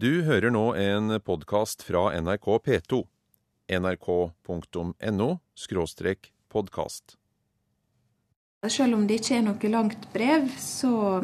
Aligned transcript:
Du 0.00 0.22
hører 0.24 0.48
nå 0.48 0.62
en 0.80 1.12
podkast 1.20 1.82
fra 1.84 2.06
NRK 2.16 2.46
P2. 2.64 3.00
nrk.no 3.76 5.26
podkast. 6.48 7.16
Selv 8.64 8.96
om 8.96 9.04
det 9.10 9.18
ikke 9.20 9.34
er 9.36 9.44
noe 9.44 9.72
langt 9.74 10.06
brev, 10.14 10.46
så 10.56 11.20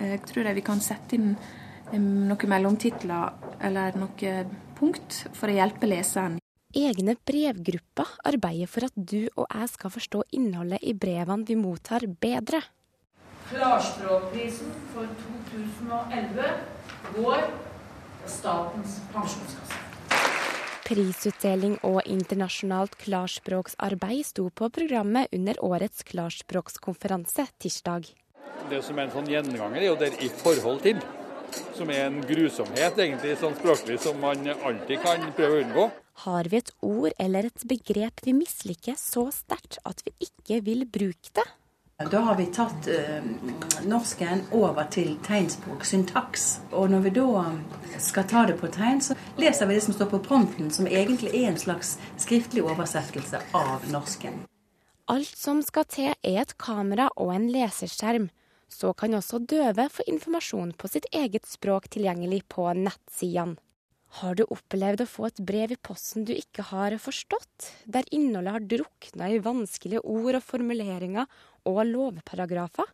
jeg 0.00 0.24
tror 0.26 0.50
jeg 0.50 0.58
vi 0.58 0.66
kan 0.66 0.82
sette 0.82 1.20
inn 1.20 1.36
eh, 1.36 2.00
noen 2.00 2.50
mellomtitler 2.50 3.54
eller 3.62 3.94
noen 4.02 4.58
punkt 4.80 5.22
for 5.30 5.46
å 5.46 5.58
hjelpe 5.60 5.86
leseren. 5.86 6.40
Egne 6.74 7.14
brevgrupper 7.14 8.18
arbeider 8.26 8.74
for 8.74 8.90
at 8.90 8.98
du 8.98 9.28
og 9.36 9.46
jeg 9.46 9.70
skal 9.76 9.96
forstå 10.00 10.26
innholdet 10.40 10.82
i 10.82 10.98
brevene 10.98 11.46
vi 11.46 11.60
mottar, 11.62 12.10
bedre. 12.10 12.64
Klarspråkprisen 13.54 14.78
for 14.90 15.06
2011 15.54 16.54
går 17.20 17.69
Statens 18.26 18.98
pensjonskasse. 19.14 19.78
Prisutdeling 20.90 21.76
og 21.86 22.00
internasjonalt 22.10 22.96
klarspråksarbeid 22.98 24.24
sto 24.26 24.48
på 24.50 24.66
programmet 24.74 25.30
under 25.36 25.60
årets 25.62 26.02
klarspråkskonferanse 26.08 27.46
tirsdag. 27.62 28.08
Det 28.70 28.82
som 28.82 28.98
er 28.98 29.06
en 29.06 29.14
sånn 29.14 29.30
gjenganger, 29.30 29.78
er 29.78 29.86
jo 29.86 29.98
der 30.00 30.16
i 30.18 30.30
forhold 30.42 30.82
til. 30.82 30.98
Som 31.78 31.90
er 31.94 32.08
en 32.08 32.18
grusomhet 32.26 32.98
egentlig 32.98 33.36
sånn 33.38 33.54
språklig 33.58 34.00
som 34.02 34.18
man 34.22 34.42
alltid 34.50 34.98
kan 35.02 35.30
prøve 35.38 35.60
å 35.60 35.62
unngå. 35.64 35.86
Har 36.26 36.50
vi 36.50 36.58
et 36.58 36.74
ord 36.84 37.14
eller 37.22 37.48
et 37.48 37.64
begrep 37.70 38.20
vi 38.26 38.34
misliker 38.36 38.98
så 38.98 39.28
sterkt 39.34 39.78
at 39.88 40.02
vi 40.04 40.12
ikke 40.26 40.60
vil 40.66 40.84
bruke 40.90 41.32
det? 41.38 41.46
Da 42.08 42.18
har 42.18 42.36
vi 42.36 42.46
tatt 42.46 42.88
eh, 42.88 43.24
norsken 43.84 44.46
over 44.56 44.86
til 44.88 45.18
tegnspråk, 45.20 45.84
syntaks. 45.84 46.46
Og 46.72 46.88
når 46.88 47.02
vi 47.04 47.10
da 47.18 47.42
skal 48.00 48.24
ta 48.24 48.46
det 48.48 48.56
på 48.56 48.70
tegn, 48.72 49.02
så 49.04 49.16
leser 49.36 49.68
vi 49.68 49.76
det 49.76 49.82
som 49.84 49.92
står 49.92 50.08
på 50.14 50.22
prompten, 50.24 50.70
som 50.72 50.88
egentlig 50.88 51.34
er 51.34 51.50
en 51.50 51.60
slags 51.60 51.98
skriftlig 52.16 52.64
oversettelse 52.64 53.42
av 53.52 53.84
norsken. 53.92 54.40
Alt 55.12 55.36
som 55.36 55.60
skal 55.60 55.84
til 55.92 56.14
er 56.14 56.40
et 56.40 56.56
kamera 56.56 57.10
og 57.20 57.34
en 57.34 57.50
leserskjerm. 57.52 58.30
Så 58.72 58.94
kan 58.96 59.18
også 59.18 59.42
døve 59.44 59.90
få 59.92 60.06
informasjon 60.08 60.72
på 60.80 60.88
sitt 60.88 61.10
eget 61.12 61.44
språk 61.50 61.90
tilgjengelig 61.92 62.46
på 62.48 62.70
nettsidene. 62.80 63.60
Har 64.18 64.34
du 64.34 64.42
opplevd 64.50 65.04
å 65.04 65.08
få 65.08 65.28
et 65.28 65.42
brev 65.46 65.70
i 65.70 65.78
posten 65.78 66.24
du 66.26 66.32
ikke 66.34 66.64
har 66.72 66.96
forstått, 66.98 67.68
der 67.86 68.08
innholdet 68.10 68.56
har 68.56 68.64
drukna 68.72 69.28
i 69.30 69.42
vanskelige 69.44 70.02
ord 70.02 70.40
og 70.40 70.42
formuleringer 70.42 71.28
og 71.70 71.84
lovparagrafer? 71.92 72.90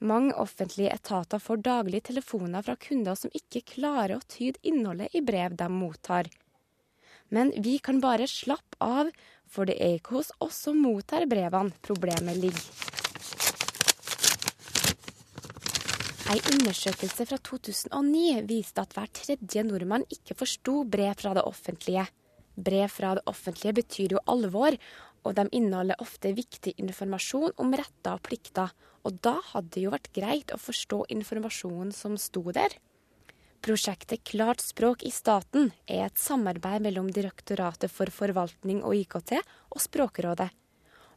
Mange 0.00 0.32
offentlige 0.40 0.94
etater 0.94 1.42
får 1.42 1.64
daglig 1.66 2.04
telefoner 2.06 2.62
fra 2.64 2.76
kunder 2.80 3.18
som 3.18 3.34
ikke 3.36 3.66
klarer 3.74 4.16
å 4.16 4.28
tyde 4.30 4.62
innholdet 4.62 5.12
i 5.12 5.20
brev 5.26 5.58
de 5.58 5.68
mottar. 5.74 6.30
Men 7.28 7.52
vi 7.58 7.76
kan 7.82 8.00
bare 8.00 8.30
slappe 8.30 8.78
av, 8.80 9.10
for 9.50 9.68
det 9.68 9.76
er 9.82 9.98
ikke 9.98 10.20
hos 10.20 10.32
oss 10.38 10.64
som 10.64 10.80
mottar 10.80 11.28
brevene 11.30 11.74
problemet 11.84 12.40
ligger. 12.40 12.89
Ei 16.30 16.38
undersøkelse 16.46 17.24
fra 17.26 17.36
2009 17.42 18.44
viste 18.46 18.78
at 18.78 18.92
hver 18.94 19.08
tredje 19.18 19.64
nordmann 19.66 20.04
ikke 20.14 20.36
forsto 20.38 20.84
brev 20.86 21.16
fra 21.18 21.32
det 21.34 21.42
offentlige. 21.42 22.04
Brev 22.54 22.86
fra 22.86 23.16
det 23.18 23.24
offentlige 23.26 23.74
betyr 23.80 24.14
jo 24.14 24.22
alvor, 24.30 24.76
og 25.26 25.34
de 25.34 25.48
inneholder 25.50 25.98
ofte 25.98 26.30
viktig 26.36 26.76
informasjon 26.78 27.56
om 27.58 27.74
retter 27.74 28.14
og 28.14 28.22
plikter. 28.30 28.70
Og 29.02 29.18
da 29.26 29.40
hadde 29.50 29.74
det 29.74 29.84
jo 29.88 29.96
vært 29.96 30.10
greit 30.14 30.54
å 30.54 30.62
forstå 30.62 31.02
informasjonen 31.18 31.90
som 31.98 32.14
sto 32.14 32.44
der. 32.54 32.78
Prosjektet 33.66 34.22
Klart 34.22 34.62
språk 34.62 35.02
i 35.02 35.10
staten 35.10 35.72
er 35.90 36.06
et 36.06 36.20
samarbeid 36.20 36.86
mellom 36.86 37.10
Direktoratet 37.10 37.90
for 37.90 38.06
forvaltning 38.14 38.84
og 38.86 38.94
IKT 39.02 39.40
og 39.40 39.82
Språkrådet. 39.82 40.52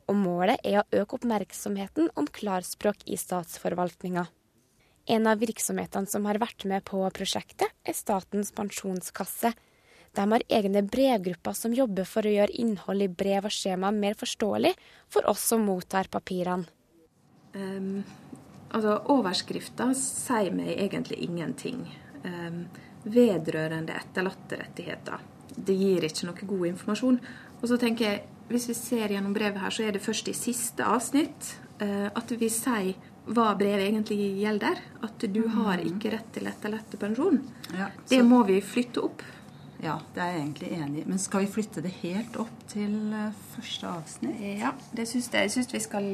Og 0.10 0.18
målet 0.18 0.58
er 0.66 0.82
å 0.82 0.88
øke 1.04 1.22
oppmerksomheten 1.22 2.10
om 2.18 2.26
klarspråk 2.26 3.06
i 3.06 3.20
statsforvaltninga. 3.20 4.32
En 5.06 5.28
av 5.28 5.42
virksomhetene 5.42 6.08
som 6.08 6.26
har 6.30 6.40
vært 6.40 6.64
med 6.70 6.86
på 6.88 7.02
prosjektet, 7.16 7.72
er 7.84 7.96
Statens 7.98 8.54
pensjonskasse. 8.56 9.52
De 10.14 10.26
har 10.32 10.46
egne 10.48 10.84
brevgrupper 10.86 11.56
som 11.58 11.74
jobber 11.76 12.08
for 12.08 12.24
å 12.24 12.32
gjøre 12.32 12.56
innhold 12.62 13.04
i 13.04 13.10
brev 13.10 13.50
og 13.50 13.54
skjema 13.54 13.92
mer 13.92 14.16
forståelig 14.16 14.72
for 15.12 15.28
oss 15.30 15.44
som 15.52 15.66
mottar 15.68 16.08
papirene. 16.14 16.70
Um, 17.54 18.04
altså, 18.72 19.00
Overskrifta 19.14 19.90
sier 19.98 20.54
meg 20.56 20.78
egentlig 20.78 21.20
ingenting. 21.26 21.84
Um, 22.24 22.64
vedrørende 23.04 23.98
etterlatterettigheter. 24.00 25.26
Det 25.54 25.76
gir 25.76 26.06
ikke 26.08 26.30
noe 26.30 26.48
god 26.54 26.68
informasjon. 26.70 27.18
Og 27.60 27.68
så 27.70 27.80
tenker 27.82 28.10
jeg, 28.10 28.30
Hvis 28.44 28.66
vi 28.68 28.74
ser 28.76 29.08
gjennom 29.10 29.32
brevet 29.34 29.62
her, 29.64 29.72
så 29.72 29.86
er 29.88 29.94
det 29.96 30.02
først 30.04 30.28
i 30.28 30.34
siste 30.36 30.84
avsnitt 30.84 31.54
uh, 31.80 32.12
at 32.12 32.32
vi 32.38 32.50
sier 32.52 32.98
hva 33.26 33.54
brevet 33.60 33.88
egentlig 33.88 34.18
gjelder. 34.42 34.82
At 35.06 35.24
du 35.24 35.44
har 35.56 35.80
mm. 35.80 35.88
ikke 35.94 36.12
rett 36.16 36.34
til 36.36 36.50
etterlattepensjon. 36.50 37.40
Ja, 37.78 37.90
det 38.10 38.22
må 38.28 38.44
vi 38.48 38.60
flytte 38.64 39.06
opp. 39.08 39.24
Ja, 39.84 39.98
det 40.16 40.22
er 40.24 40.32
jeg 40.32 40.42
egentlig 40.42 40.70
enig 40.78 41.02
i. 41.02 41.08
Men 41.12 41.20
skal 41.20 41.44
vi 41.44 41.52
flytte 41.52 41.84
det 41.84 41.92
helt 42.00 42.38
opp 42.40 42.62
til 42.72 42.96
eh, 43.12 43.42
første 43.56 43.90
avsnitt? 43.90 44.40
Ja, 44.62 44.72
det 44.96 45.10
syns 45.10 45.28
jeg. 45.34 45.50
Jeg 45.50 45.54
syns 45.58 45.74
vi 45.74 45.82
skal 45.84 46.08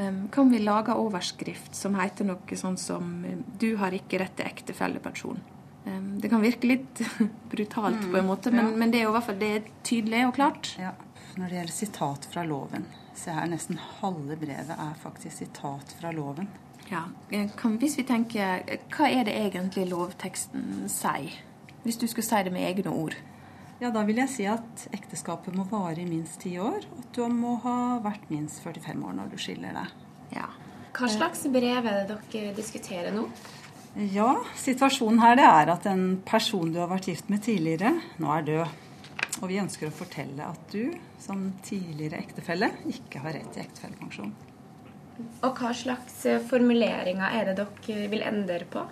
um, 0.00 0.18
Kan 0.34 0.50
vi 0.50 0.58
lage 0.62 0.96
overskrift 0.98 1.78
som 1.78 1.94
heter 2.00 2.26
noe 2.26 2.58
sånn 2.58 2.78
som 2.80 3.12
'Du 3.60 3.76
har 3.78 3.94
ikke 3.94 4.18
rett 4.22 4.34
til 4.38 4.50
ektefellepensjon'? 4.50 5.42
Um, 5.86 6.18
det 6.20 6.28
kan 6.32 6.42
virke 6.42 6.66
litt 6.66 7.02
brutalt 7.52 8.02
på 8.02 8.16
en 8.16 8.26
mm, 8.26 8.26
måte, 8.26 8.50
men, 8.50 8.66
ja. 8.66 8.76
men 8.82 8.90
det 8.90 9.00
er 9.00 9.06
jo 9.06 9.14
i 9.14 9.16
hvert 9.18 9.28
fall 9.30 9.38
det 9.40 9.54
tydelig 9.86 10.26
og 10.26 10.34
klart. 10.34 10.74
Ja, 10.80 10.96
Når 11.38 11.46
det 11.46 11.56
gjelder 11.60 11.76
sitat 11.76 12.26
fra 12.32 12.42
loven. 12.42 12.90
Se 13.14 13.32
her, 13.34 13.46
nesten 13.50 13.78
halve 14.00 14.36
brevet 14.40 14.70
er 14.76 14.98
faktisk 15.02 15.42
sitat 15.42 15.94
fra 16.00 16.12
loven. 16.14 16.48
Ja, 16.90 17.04
kan, 17.56 17.76
Hvis 17.78 17.98
vi 17.98 18.04
tenker, 18.08 18.62
hva 18.90 19.08
er 19.10 19.24
det 19.26 19.34
egentlig 19.36 19.88
lovteksten 19.90 20.88
sier? 20.90 21.36
Hvis 21.84 22.00
du 22.00 22.06
skulle 22.10 22.26
si 22.26 22.42
det 22.44 22.52
med 22.52 22.66
egne 22.66 22.92
ord? 22.92 23.14
Ja, 23.80 23.90
Da 23.90 24.02
vil 24.04 24.16
jeg 24.20 24.28
si 24.28 24.44
at 24.44 24.88
ekteskapet 24.92 25.54
må 25.56 25.64
vare 25.70 26.02
i 26.02 26.08
minst 26.08 26.40
ti 26.42 26.58
år, 26.58 26.84
og 26.92 26.98
at 26.98 27.14
du 27.16 27.22
må 27.32 27.54
ha 27.62 27.98
vært 28.04 28.28
minst 28.28 28.60
45 28.62 29.06
år 29.06 29.14
når 29.16 29.30
du 29.30 29.38
skiller 29.40 29.72
deg. 29.72 29.94
Ja. 30.36 30.50
Hva 30.92 31.08
slags 31.08 31.46
brev 31.48 31.86
er 31.86 32.04
det 32.08 32.18
dere 32.32 32.52
diskuterer 32.54 33.14
nå? 33.14 33.24
Ja, 34.12 34.34
situasjonen 34.54 35.22
her 35.22 35.34
det 35.38 35.46
er 35.46 35.72
at 35.72 35.86
en 35.90 36.20
person 36.26 36.70
du 36.70 36.78
har 36.78 36.90
vært 36.90 37.08
gift 37.08 37.30
med 37.32 37.42
tidligere, 37.42 37.94
nå 38.20 38.30
er 38.36 38.46
død. 38.46 38.76
Og 39.40 39.48
vi 39.48 39.60
ønsker 39.60 39.88
å 39.88 39.94
fortelle 39.94 40.44
at 40.44 40.72
du 40.72 40.92
som 41.20 41.48
tidligere 41.64 42.20
ektefelle 42.20 42.70
ikke 42.92 43.22
har 43.24 43.36
rett 43.38 43.52
til 43.54 43.64
ektefellepensjon. 43.64 44.32
Og 45.44 45.60
hva 45.60 45.70
slags 45.76 46.24
eh, 46.28 46.40
formuleringer 46.50 47.36
er 47.36 47.50
det 47.50 47.56
dere 47.60 48.08
vil 48.12 48.24
endre 48.24 48.66
på? 48.70 48.84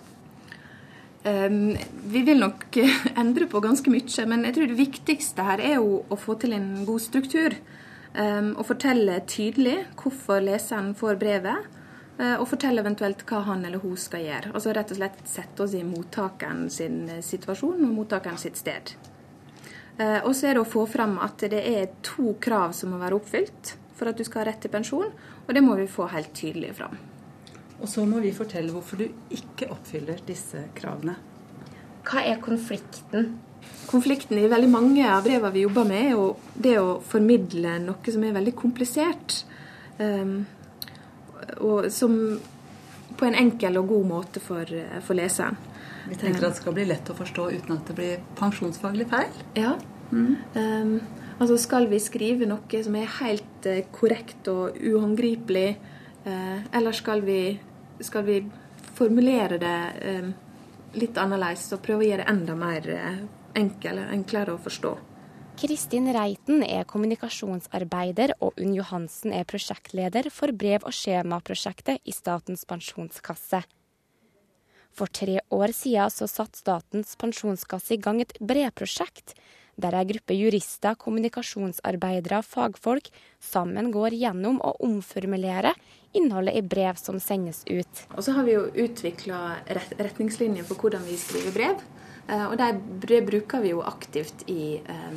Um, 1.25 1.75
vi 2.13 2.21
vil 2.23 2.39
nok 2.39 2.77
endre 3.19 3.49
på 3.49 3.61
ganske 3.61 3.91
mye, 3.91 4.25
men 4.29 4.45
jeg 4.47 4.55
tror 4.55 4.69
det 4.71 4.79
viktigste 4.79 5.45
her 5.45 5.61
er 5.61 5.75
jo 5.77 5.99
å 6.07 6.17
få 6.17 6.37
til 6.41 6.55
en 6.57 6.71
god 6.87 7.03
struktur. 7.03 7.57
Um, 8.13 8.55
og 8.55 8.65
fortelle 8.69 9.19
tydelig 9.29 9.83
hvorfor 9.99 10.41
leseren 10.41 10.95
får 10.97 11.19
brevet, 11.21 11.75
og 12.19 12.49
fortelle 12.51 12.81
eventuelt 12.83 13.21
hva 13.29 13.37
han 13.47 13.61
eller 13.63 13.79
hun 13.79 13.95
skal 13.95 14.25
gjøre. 14.25 14.49
Altså 14.51 14.73
rett 14.75 14.89
og 14.91 14.97
slett 14.97 15.21
sette 15.23 15.63
oss 15.63 15.71
i 15.71 15.85
mottakeren 15.87 16.65
sin 16.67 17.05
eh, 17.07 17.21
situasjon 17.23 17.85
og 17.87 17.93
mottakeren 17.95 18.41
sitt 18.41 18.59
sted. 18.59 18.91
Eh, 19.99 20.19
og 20.23 20.31
så 20.35 20.47
er 20.47 20.55
det 20.55 20.63
å 20.63 20.69
få 20.69 20.85
fram 20.87 21.17
at 21.23 21.43
det 21.51 21.59
er 21.59 21.91
to 22.05 22.33
krav 22.41 22.73
som 22.77 22.93
må 22.93 23.01
være 23.01 23.19
oppfylt 23.19 23.73
for 23.99 24.07
at 24.07 24.19
du 24.19 24.23
skal 24.23 24.43
ha 24.43 24.49
rett 24.49 24.61
til 24.63 24.71
pensjon, 24.71 25.09
og 25.11 25.51
det 25.55 25.63
må 25.63 25.75
vi 25.75 25.89
få 25.91 26.07
helt 26.13 26.31
tydelig 26.35 26.71
fram. 26.77 26.95
Og 27.79 27.87
så 27.87 28.05
må 28.07 28.21
vi 28.23 28.31
fortelle 28.35 28.71
hvorfor 28.71 29.01
du 29.01 29.35
ikke 29.35 29.67
oppfyller 29.73 30.21
disse 30.27 30.65
kravene. 30.75 31.17
Hva 32.07 32.23
er 32.27 32.39
konflikten? 32.43 33.33
Konflikten 33.89 34.39
i 34.39 34.47
veldig 34.51 34.69
mange 34.71 35.03
av 35.03 35.25
brevene 35.25 35.51
vi 35.55 35.65
jobber 35.65 35.87
med, 35.87 36.05
er 36.05 36.15
jo 36.15 36.29
det 36.55 36.77
å 36.79 36.99
formidle 37.03 37.75
noe 37.83 38.13
som 38.15 38.23
er 38.23 38.37
veldig 38.37 38.55
komplisert. 38.55 39.41
Um, 39.99 40.45
og 41.59 41.89
som 41.91 42.15
på 43.19 43.27
en 43.27 43.35
enkel 43.35 43.79
og 43.81 43.91
god 43.91 44.07
måte 44.07 44.43
for, 44.43 44.69
for 45.03 45.19
leseren. 45.19 45.59
Vi 46.09 46.17
tenker 46.17 46.47
at 46.47 46.55
det 46.55 46.61
skal 46.61 46.75
bli 46.75 46.87
lett 46.89 47.09
å 47.11 47.15
forstå 47.17 47.47
uten 47.53 47.77
at 47.77 47.89
det 47.89 47.95
blir 47.97 48.21
pensjonsfaglig 48.39 49.07
feil. 49.11 49.41
Ja. 49.57 49.75
Mm. 50.09 50.35
Um, 50.55 50.93
altså 51.37 51.57
skal 51.61 51.85
vi 51.91 51.99
skrive 52.01 52.47
noe 52.49 52.83
som 52.85 52.95
er 52.97 53.11
helt 53.19 53.67
uh, 53.69 53.81
korrekt 53.93 54.49
og 54.49 54.77
uhåndgripelig, 54.79 55.69
uh, 56.25 56.57
eller 56.75 56.97
skal 56.97 57.21
vi, 57.25 57.41
skal 58.01 58.25
vi, 58.27 58.41
formulere 58.99 59.55
det 59.61 59.75
um, 60.11 60.31
litt 60.99 61.15
annerledes 61.21 61.69
og 61.71 61.79
prøve 61.85 62.03
å 62.03 62.07
gjøre 62.09 62.25
det 62.25 62.31
enda 62.33 62.55
mer 62.59 62.89
uh, 62.91 63.21
enkel, 63.55 64.01
enklere 64.09 64.57
å 64.57 64.59
forstå? 64.59 64.97
Kristin 65.59 66.07
Reiten 66.15 66.63
er 66.63 66.85
kommunikasjonsarbeider, 66.87 68.33
og 68.39 68.59
Unn 68.63 68.71
Johansen 68.77 69.33
er 69.35 69.47
prosjektleder 69.47 70.29
for 70.31 70.55
brev- 70.55 70.87
og 70.87 70.95
skjemaprosjektet 70.95 71.99
i 72.07 72.15
Statens 72.15 72.63
pensjonskasse. 72.67 73.59
For 74.99 75.07
tre 75.07 75.39
år 75.55 75.71
siden 75.71 76.11
så 76.11 76.27
satte 76.27 76.59
Statens 76.59 77.15
pensjonskasse 77.19 77.95
i 77.95 78.01
gang 78.03 78.19
et 78.19 78.35
brevprosjekt 78.43 79.37
der 79.79 79.95
ei 79.95 80.03
gruppe 80.09 80.35
jurister, 80.35 80.97
kommunikasjonsarbeidere 80.99 82.41
og 82.41 82.47
fagfolk 82.47 83.07
sammen 83.39 83.93
går 83.93 84.17
gjennom 84.19 84.59
og 84.59 84.81
omformulerer 84.83 85.77
innholdet 86.17 86.57
i 86.59 86.63
brev 86.65 86.99
som 86.99 87.19
sendes 87.23 87.61
ut. 87.69 88.03
Og 88.11 88.25
så 88.25 88.35
har 88.35 88.47
vi 88.47 88.57
jo 88.57 88.65
utvikla 88.67 89.39
retningslinjer 90.01 90.67
for 90.67 90.83
hvordan 90.83 91.05
vi 91.07 91.15
skriver 91.21 91.55
brev. 91.55 91.83
Eh, 92.27 92.45
og 92.49 92.57
de 92.59 93.21
bruker 93.25 93.63
vi 93.63 93.73
jo 93.73 93.83
aktivt 93.85 94.43
i, 94.51 94.81
eh, 94.83 95.13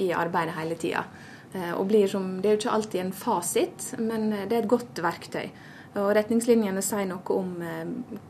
i 0.00 0.08
arbeidet 0.16 0.56
hele 0.56 0.78
tida. 0.80 1.04
Eh, 1.52 1.74
det 1.84 2.46
er 2.46 2.54
jo 2.54 2.60
ikke 2.60 2.76
alltid 2.78 3.00
en 3.00 3.12
fasit, 3.12 3.94
men 3.98 4.30
det 4.30 4.52
er 4.52 4.62
et 4.62 4.68
godt 4.72 5.02
verktøy. 5.04 5.50
Og 5.96 6.10
retningslinjene 6.14 6.82
sier 6.84 7.06
noe 7.08 7.34
om, 7.34 7.54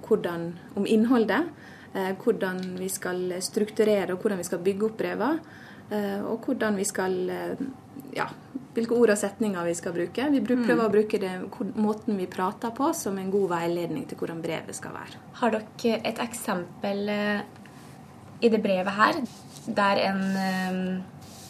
hvordan, 0.06 0.52
om 0.78 0.86
innholdet. 0.86 1.48
Hvordan 2.22 2.60
vi 2.78 2.86
skal 2.92 3.32
strukturere 3.42 4.14
og 4.14 4.22
hvordan 4.22 4.38
vi 4.38 4.46
skal 4.46 4.62
bygge 4.62 4.86
opp 4.86 4.98
brevene. 5.00 5.56
Eh, 5.88 6.20
og 6.20 6.44
hvordan 6.44 6.76
vi 6.76 6.84
skal 6.84 7.14
eh, 7.32 7.60
ja, 8.12 8.26
hvilke 8.76 8.96
ord 8.96 9.14
og 9.14 9.18
setninger 9.18 9.68
vi 9.70 9.76
skal 9.76 9.94
bruke. 9.96 10.26
Vi 10.34 10.42
prøver 10.44 10.74
mm. 10.76 10.84
å 10.84 10.92
bruke 10.92 11.20
det, 11.22 11.30
måten 11.80 12.18
vi 12.20 12.28
prater 12.28 12.74
på 12.76 12.90
som 12.96 13.16
en 13.20 13.30
god 13.32 13.48
veiledning 13.54 14.04
til 14.08 14.20
hvordan 14.20 14.42
brevet 14.44 14.76
skal 14.76 14.92
være. 14.98 15.22
Har 15.40 15.54
dere 15.56 16.00
et 16.10 16.20
eksempel 16.20 17.08
eh, 17.14 17.40
i 18.44 18.52
det 18.52 18.60
brevet 18.62 18.94
her 18.98 19.22
der, 19.64 20.02
en, 20.10 21.00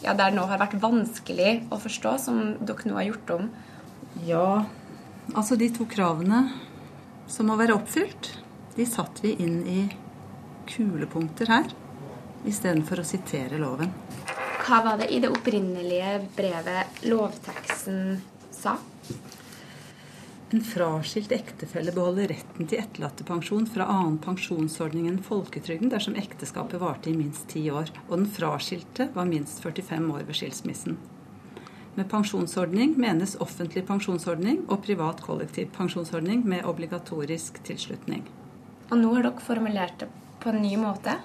ja, 0.03 0.15
der 0.15 0.33
noe 0.35 0.47
har 0.49 0.59
vært 0.59 0.79
vanskelig 0.81 1.51
å 1.71 1.77
forstå, 1.79 2.15
som 2.23 2.39
dere 2.63 2.87
nå 2.89 2.97
har 2.97 3.09
gjort 3.11 3.35
om? 3.35 3.45
Ja, 4.27 4.47
altså 5.35 5.57
de 5.59 5.69
to 5.73 5.85
kravene 5.89 6.45
som 7.29 7.49
må 7.49 7.57
være 7.59 7.75
oppfylt, 7.77 8.31
de 8.75 8.85
satte 8.89 9.25
vi 9.25 9.35
inn 9.43 9.61
i 9.67 9.81
kulepunkter 10.69 11.49
her 11.51 11.69
istedenfor 12.47 13.01
å 13.01 13.07
sitere 13.07 13.59
loven. 13.59 13.91
Hva 14.65 14.83
var 14.85 14.99
det 15.01 15.09
i 15.11 15.19
det 15.21 15.31
opprinnelige 15.33 16.19
brevet 16.37 17.03
lovteksten 17.09 18.19
sa? 18.53 18.77
En 20.49 20.63
fraskilt 20.65 21.31
ektefelle 21.35 21.93
beholder 21.93 22.31
retten 22.31 22.65
til 22.69 22.81
etterlattepensjon 22.81 23.67
fra 23.69 23.85
annen 23.93 24.17
pensjonsordning 24.23 25.05
enn 25.09 25.21
folketrygden 25.25 25.91
dersom 25.93 26.17
ekteskapet 26.17 26.81
varte 26.81 27.11
i 27.11 27.17
minst 27.17 27.45
ti 27.51 27.67
år, 27.69 27.91
og 28.07 28.15
den 28.15 28.29
fraskilte 28.33 29.11
var 29.13 29.29
minst 29.29 29.61
45 29.61 30.09
år 30.15 30.25
ved 30.25 30.39
skilsmissen. 30.39 30.97
Med 31.99 32.07
pensjonsordning 32.07 32.93
menes 32.95 33.33
offentlig 33.43 33.81
pensjonsordning 33.83 34.61
og 34.71 34.85
privat 34.85 35.19
kollektiv 35.19 35.65
pensjonsordning 35.75 36.45
med 36.47 36.63
obligatorisk 36.63 37.57
tilslutning. 37.67 38.21
Og 38.87 39.01
nå 39.01 39.09
har 39.17 39.25
dere 39.25 39.43
formulert 39.43 39.97
det 39.99 40.07
på 40.39 40.53
en 40.53 40.61
ny 40.63 40.77
måte? 40.79 41.17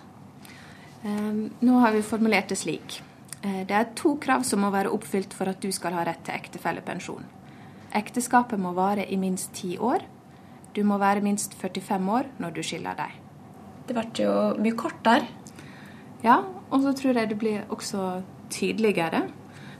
Um, 1.04 1.52
nå 1.62 1.76
har 1.78 1.94
vi 1.94 2.00
formulert 2.02 2.50
det 2.50 2.58
slik. 2.58 2.96
Uh, 3.44 3.60
det 3.68 3.76
er 3.76 3.92
to 3.94 4.16
krav 4.24 4.42
som 4.48 4.64
må 4.66 4.72
være 4.74 4.90
oppfylt 4.90 5.36
for 5.38 5.52
at 5.52 5.62
du 5.62 5.70
skal 5.70 5.94
ha 5.94 6.02
rett 6.08 6.24
til 6.26 6.34
ektefellepensjon. 6.34 7.30
Ekteskapet 7.94 8.58
må 8.58 8.74
vare 8.74 9.06
i 9.06 9.20
minst 9.20 9.54
ti 9.54 9.76
år. 9.78 10.02
Du 10.74 10.82
må 10.82 10.98
være 10.98 11.22
minst 11.22 11.54
45 11.62 12.10
år 12.18 12.32
når 12.42 12.58
du 12.58 12.62
skiller 12.66 12.98
deg. 12.98 13.14
Det 13.86 13.94
ble 13.94 14.26
jo 14.26 14.34
mye 14.58 14.82
kortere. 14.82 15.30
Ja, 16.26 16.40
og 16.66 16.82
så 16.82 16.98
tror 16.98 17.22
jeg 17.22 17.30
det 17.30 17.38
blir 17.38 17.62
også 17.70 18.24
tydeligere. 18.50 19.28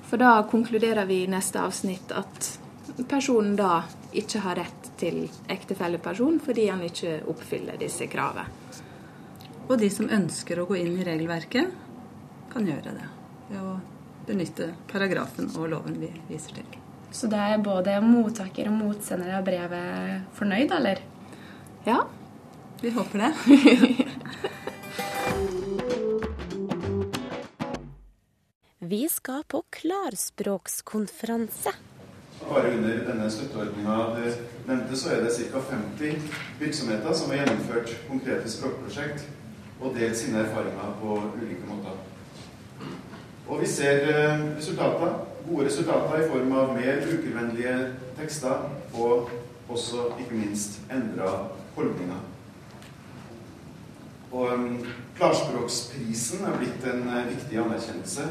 For 0.09 0.21
da 0.21 0.43
konkluderer 0.51 1.07
vi 1.09 1.23
i 1.25 1.31
neste 1.31 1.61
avsnitt 1.61 2.13
at 2.15 2.51
personen 3.09 3.57
da 3.57 3.83
ikke 4.15 4.43
har 4.45 4.61
rett 4.61 4.91
til 5.01 5.25
ektefellepensjon 5.51 6.39
fordi 6.45 6.69
han 6.71 6.85
ikke 6.87 7.21
oppfyller 7.31 7.81
disse 7.81 8.07
kravene. 8.13 8.47
Og 9.65 9.79
de 9.81 9.89
som 9.91 10.11
ønsker 10.13 10.61
å 10.61 10.67
gå 10.69 10.77
inn 10.77 10.99
i 11.01 11.05
regelverket, 11.07 11.71
kan 12.53 12.67
gjøre 12.69 12.93
det 12.95 13.07
ved 13.49 13.61
å 13.63 13.79
benytte 14.29 14.69
paragrafen 14.91 15.49
og 15.57 15.71
loven 15.73 15.97
vi 16.03 16.11
viser 16.29 16.61
til. 16.61 16.77
Så 17.15 17.31
det 17.31 17.41
er 17.41 17.63
både 17.63 17.97
mottaker 18.05 18.69
og 18.69 18.77
motsender 18.77 19.37
av 19.39 19.45
brevet 19.47 20.29
fornøyd, 20.37 20.73
eller? 20.75 21.01
Ja, 21.87 22.01
vi 22.83 22.93
håper 22.93 23.25
det. 23.25 23.33
skal 29.15 29.45
på 29.49 29.63
klarspråkskonferanse. 29.71 31.73
Bare 32.49 32.75
under 32.75 33.05
denne 33.07 33.31
støtteordninga 33.31 33.97
du 34.17 34.33
nevnte, 34.67 34.97
så 34.99 35.11
er 35.15 35.21
det 35.25 35.37
ca. 35.37 35.61
50 35.71 36.15
virksomheter 36.61 37.13
som 37.15 37.31
har 37.31 37.37
gjennomført 37.43 37.89
konkrete 38.09 38.51
språkprosjekt 38.51 39.21
og 39.81 39.95
delt 39.97 40.17
sine 40.19 40.39
erfaringer 40.43 40.99
på 41.01 41.09
ulike 41.39 41.67
måter. 41.69 41.95
Og 43.49 43.61
vi 43.61 43.67
ser 43.69 43.97
eh, 44.11 44.57
resultater, 44.57 45.11
gode 45.49 45.67
resultater 45.67 46.21
i 46.21 46.29
form 46.29 46.53
av 46.57 46.77
mer 46.77 47.01
brukervennlige 47.05 47.93
tekster 48.19 48.55
og 48.95 49.31
også 49.69 49.97
ikke 50.21 50.35
minst 50.35 50.81
endra 50.93 51.49
holdninger. 51.77 52.21
Og 54.35 54.53
um, 54.53 54.87
Klarspråksprisen 55.17 56.43
er 56.43 56.57
blitt 56.59 56.87
en 56.91 57.05
uh, 57.07 57.21
viktig 57.29 57.59
anerkjennelse. 57.63 58.25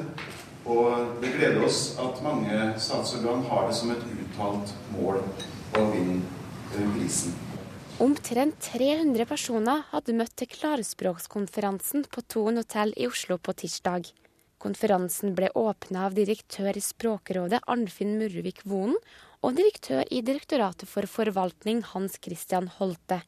Og 0.63 1.19
det 1.19 1.33
gleder 1.35 1.63
oss 1.65 1.97
at 1.99 2.21
mange 2.23 2.59
statsorgan 2.79 3.43
har 3.49 3.67
det 3.67 3.75
som 3.75 3.91
et 3.91 4.03
uttalt 4.13 4.71
mål 4.93 5.19
å 5.75 5.87
vinne 5.91 6.21
uh, 6.21 6.85
prisen. 6.95 7.35
Omtrent 8.03 8.57
300 8.71 9.27
personer 9.29 9.83
hadde 9.91 10.15
møtt 10.17 10.33
til 10.39 10.49
klarspråkskonferansen 10.49 12.07
på 12.09 12.23
Thon 12.31 12.57
hotell 12.61 12.95
i 12.97 13.05
Oslo 13.07 13.37
på 13.37 13.53
tirsdag. 13.59 14.09
Konferansen 14.63 15.35
ble 15.35 15.51
åpna 15.59 16.07
av 16.07 16.15
direktør 16.15 16.73
i 16.79 16.81
Språkrådet 16.81 17.61
Arnfinn 17.67 18.15
Murvik 18.17 18.63
Vonen 18.63 18.97
og 19.43 19.57
direktør 19.59 20.07
i 20.07 20.23
Direktoratet 20.23 20.87
for 20.89 21.05
forvaltning 21.11 21.83
Hans 21.91 22.15
Christian 22.23 22.71
Holte. 22.79 23.19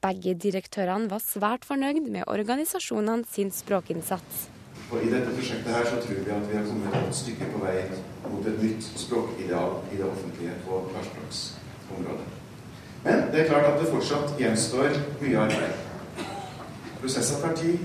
Begge 0.00 0.32
direktørene 0.34 1.10
var 1.12 1.20
svært 1.20 1.68
fornøyd 1.68 2.08
med 2.08 2.24
organisasjonene 2.30 3.28
sin 3.28 3.52
språkinnsats. 3.52 4.48
Og 4.90 5.04
I 5.04 5.10
dette 5.12 5.34
prosjektet 5.36 5.74
her 5.74 5.84
så 5.84 5.98
tror 6.00 6.22
vi 6.24 6.30
at 6.32 6.46
vi 6.50 6.56
har 6.56 6.64
kommet 6.64 6.94
et 7.08 7.16
stykke 7.16 7.46
på 7.52 7.60
vei 7.60 7.82
mot 8.30 8.46
et 8.46 8.62
nytt 8.62 8.86
språkideal 8.96 9.74
i 9.92 9.98
det 10.00 10.06
offentlige 10.08 10.54
på 10.64 10.78
klarspråksområdet. 10.92 12.28
Men 13.04 13.26
det 13.32 13.40
er 13.40 13.50
klart 13.50 13.68
at 13.68 13.80
det 13.80 13.90
fortsatt 13.92 14.32
gjenstår 14.40 14.96
mye 15.20 15.38
arbeid. 15.38 15.76
Prosesser 17.00 17.40
tar 17.40 17.54
tid, 17.56 17.78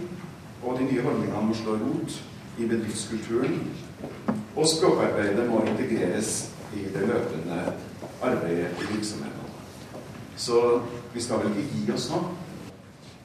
og 0.64 0.80
de 0.80 0.88
nye 0.88 1.04
holdningene 1.04 1.44
må 1.48 1.58
slå 1.60 1.76
rot 1.82 2.16
i 2.58 2.68
bedriftskulturen. 2.72 3.60
Og 4.56 4.68
språkarbeidet 4.68 5.50
må 5.50 5.60
integreres 5.68 6.32
i 6.74 6.88
det 6.94 7.08
løpende 7.08 7.60
arbeidet 8.22 8.72
i 8.80 8.94
virksomhetene. 8.94 9.52
Så 10.38 10.82
vi 11.14 11.22
skal 11.22 11.44
vel 11.44 11.58
ikke 11.58 11.84
gi 11.84 11.92
oss 11.94 12.10
nå. 12.14 12.24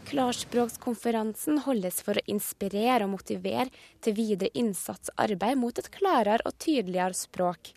Klarspråkskonferansen 0.08 1.58
holdes 1.66 1.98
for 2.04 2.16
å 2.16 2.22
inspirere 2.32 3.04
og 3.04 3.12
motivere 3.18 3.68
til 4.00 4.14
videre 4.16 4.48
innsatsarbeid 4.56 5.58
mot 5.60 5.76
et 5.76 5.90
klarere 5.92 6.40
og 6.48 6.56
tydeligere 6.56 7.16
språk. 7.16 7.74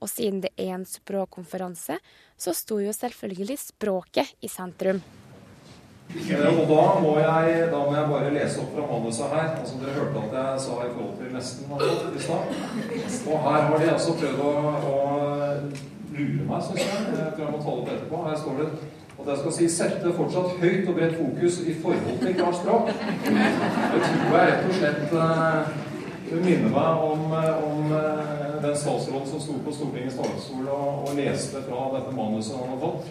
Og 0.00 0.10
siden 0.12 0.42
det 0.44 0.50
er 0.60 0.74
en 0.74 0.84
språkkonferanse, 0.88 1.96
så 2.36 2.54
sto 2.56 2.82
jo 2.84 2.92
selvfølgelig 2.92 3.56
språket 3.62 4.36
i 4.44 4.52
sentrum. 4.52 5.00
Og 6.10 6.62
da 6.66 6.84
må, 7.00 7.14
jeg, 7.22 7.66
da 7.70 7.80
må 7.80 7.94
jeg 7.94 8.06
bare 8.10 8.30
lese 8.34 8.60
opp 8.60 8.72
fra 8.74 8.86
manuset 8.90 9.32
her. 9.32 9.50
altså 9.60 9.80
Dere 9.80 9.96
hørte 9.96 10.24
at 10.24 10.38
jeg 10.40 10.62
sa 10.66 10.78
i 10.84 10.94
forhold 10.94 11.18
til 11.20 11.34
nesten 11.36 11.68
i 11.70 12.24
stad. 12.24 12.56
Og 13.30 13.44
her 13.46 13.68
har 13.68 13.76
de 13.78 13.92
altså 13.94 14.16
prøvd 14.20 14.40
å, 14.42 14.54
å 14.90 14.96
lure 16.16 16.48
meg, 16.48 16.64
syns 16.66 16.82
jeg. 16.82 17.04
Jeg 17.14 17.36
tror 17.36 17.44
jeg 17.46 17.52
må 17.54 17.60
ta 17.62 17.76
det 17.76 17.84
opp 17.84 17.92
etterpå. 17.94 18.24
Her 18.26 18.42
står 18.42 18.58
det 18.60 18.70
at 19.20 19.28
jeg 19.28 19.38
skal 19.38 19.52
si 19.52 19.68
'sette 19.68 20.12
fortsatt 20.16 20.58
høyt 20.60 20.88
og 20.88 20.94
bredt 20.94 21.16
fokus 21.16 21.60
i 21.60 21.74
forhold 21.82 22.18
til 22.20 22.34
klart 22.34 22.54
språk'. 22.54 22.86
Det 23.94 24.02
tror 24.06 24.38
jeg 24.38 24.52
rett 24.52 24.68
og 24.68 24.74
slett 24.74 25.12
uh, 25.12 25.60
minner 26.44 26.70
meg 26.70 26.90
om, 27.10 27.20
om 27.70 27.92
uh, 27.92 28.62
den 28.62 28.76
statsråden 28.76 29.26
som 29.26 29.40
sto 29.40 29.52
på 29.64 29.72
Stortingets 29.74 30.16
talerstol 30.16 30.68
og, 30.68 30.88
og, 31.04 31.10
leste 31.16 31.56
fra 31.68 31.90
dette 31.96 32.16
manuset 32.16 32.56
han 32.56 32.68
hadde 32.72 32.84
fått. 32.86 33.04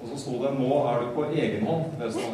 Og 0.00 0.08
så 0.10 0.20
sto 0.22 0.32
det 0.42 0.50
'Nå 0.58 0.70
er 0.88 1.00
du 1.00 1.06
på 1.14 1.24
egen 1.32 1.66
hånd', 1.66 1.86
leste 2.00 2.20
han. 2.20 2.32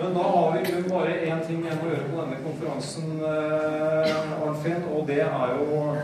Men 0.00 0.14
da 0.14 0.22
har 0.22 0.58
vi 0.58 0.72
kun 0.72 0.90
bare 0.90 1.12
én 1.28 1.40
ting 1.46 1.58
igjen 1.60 1.82
å 1.84 1.88
gjøre 1.90 2.06
på 2.08 2.20
denne 2.22 2.36
konferansen, 2.44 3.08
eh, 3.20 4.46
Arnfinn, 4.46 4.86
og 4.94 5.06
det 5.06 5.18
er 5.20 5.50
jo 5.58 5.96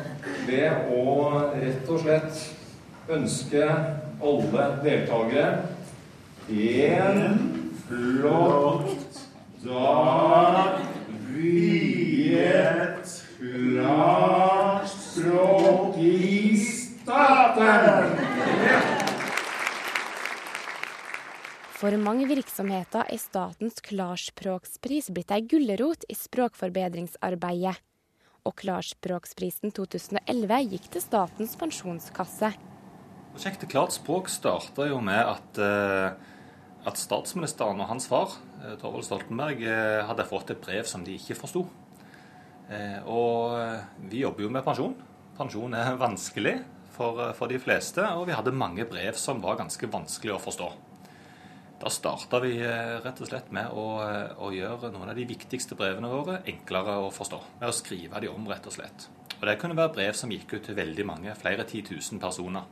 det 0.46 0.66
å 0.92 1.04
rett 1.54 1.88
og 1.88 2.02
slett 2.02 2.42
ønske 3.12 3.66
alle 4.22 4.66
deltakere 4.82 5.62
en 6.50 7.22
flott 7.86 9.20
dag 9.64 10.80
et 12.36 13.12
klart 13.38 14.88
språk 14.90 15.98
i 15.98 16.58
staten. 16.58 18.12
For 21.76 21.92
mange 22.00 22.24
virksomheter 22.30 23.04
er 23.12 23.20
statens 23.20 23.82
klarspråkspris 23.84 25.10
blitt 25.12 25.34
ei 25.34 25.42
gulrot 25.44 26.06
i 26.08 26.16
språkforbedringsarbeidet. 26.16 27.76
Og 28.46 28.54
Klarspråksprisen 28.62 29.74
2011 29.74 30.58
gikk 30.70 30.86
til 30.94 31.02
Statens 31.02 31.56
pensjonskasse. 31.58 32.52
Prosjektet 33.36 33.68
Klart 33.68 33.92
språk 33.92 34.30
starta 34.32 34.86
jo 34.88 34.96
med 35.04 35.20
at, 35.20 35.58
eh, 35.60 36.14
at 36.88 36.96
statsministeren 36.96 37.82
og 37.84 37.90
hans 37.90 38.06
far, 38.08 38.30
eh, 38.64 38.78
Torvald 38.80 39.04
Stoltenberg, 39.04 39.60
eh, 39.60 40.06
hadde 40.08 40.24
fått 40.24 40.50
et 40.50 40.60
brev 40.62 40.86
som 40.86 41.04
de 41.04 41.12
ikke 41.18 41.36
forsto. 41.36 41.68
Og 43.06 43.82
vi 44.08 44.22
jobber 44.22 44.40
jo 44.42 44.48
med 44.48 44.64
pensjon. 44.64 44.96
Pensjon 45.38 45.72
er 45.74 45.96
vanskelig 45.96 46.64
for, 46.90 47.32
for 47.34 47.46
de 47.46 47.58
fleste, 47.58 47.98
og 47.98 48.26
vi 48.26 48.32
hadde 48.32 48.50
mange 48.50 48.84
brev 48.88 49.14
som 49.14 49.40
var 49.40 49.56
ganske 49.56 49.86
vanskelig 49.86 50.34
å 50.34 50.40
forstå. 50.40 50.72
Da 51.78 51.88
starta 51.88 52.40
vi 52.40 52.58
rett 52.58 53.20
og 53.20 53.28
slett 53.28 53.52
med 53.52 53.70
å, 53.70 54.00
å, 54.40 54.50
gjøre 54.50 54.90
noen 54.90 55.10
av 55.10 55.14
de 55.14 55.24
viktigste 55.24 55.76
brevene 55.76 56.08
våre 56.08 56.42
enklere 56.44 56.96
å 57.04 57.12
forstå. 57.12 57.40
Med 57.60 57.68
å 57.68 57.72
skrive 57.72 58.18
de 58.18 58.28
om, 58.28 58.48
rett 58.48 58.66
og 58.66 58.72
slett. 58.72 59.06
Og 59.38 59.46
Det 59.46 59.58
kunne 59.60 59.76
være 59.76 59.92
brev 59.92 60.14
som 60.14 60.30
gikk 60.30 60.54
ut 60.54 60.64
til 60.64 60.74
veldig 60.74 61.06
mange, 61.06 61.34
flere 61.36 61.62
titusen 61.68 62.18
personer. 62.18 62.64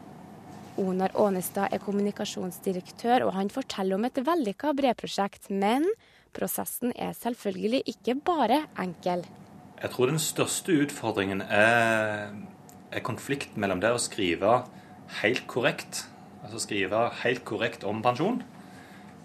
Onar 0.81 1.15
Ånestad 1.15 1.73
er 1.73 1.83
kommunikasjonsdirektør, 1.83 3.29
og 3.29 3.35
han 3.37 3.51
forteller 3.53 3.99
om 3.99 4.07
et 4.09 4.19
vellykka 4.27 4.73
brevprosjekt. 4.75 5.51
Men 5.51 5.87
prosessen 6.35 6.95
er 6.99 7.15
selvfølgelig 7.15 7.85
ikke 7.95 8.17
bare 8.27 8.65
enkel. 8.81 9.25
Jeg 9.81 9.93
tror 9.93 10.11
den 10.11 10.23
største 10.23 10.75
utfordringen 10.85 11.43
er, 11.45 12.33
er 12.91 13.07
konflikt 13.07 13.59
mellom 13.61 13.83
det 13.83 13.93
å 13.95 14.03
skrive 14.03 14.63
helt 15.21 15.47
korrekt, 15.51 16.07
altså 16.43 16.63
skrive 16.63 17.09
helt 17.23 17.45
korrekt 17.47 17.85
om 17.87 18.03
pensjon, 18.03 18.43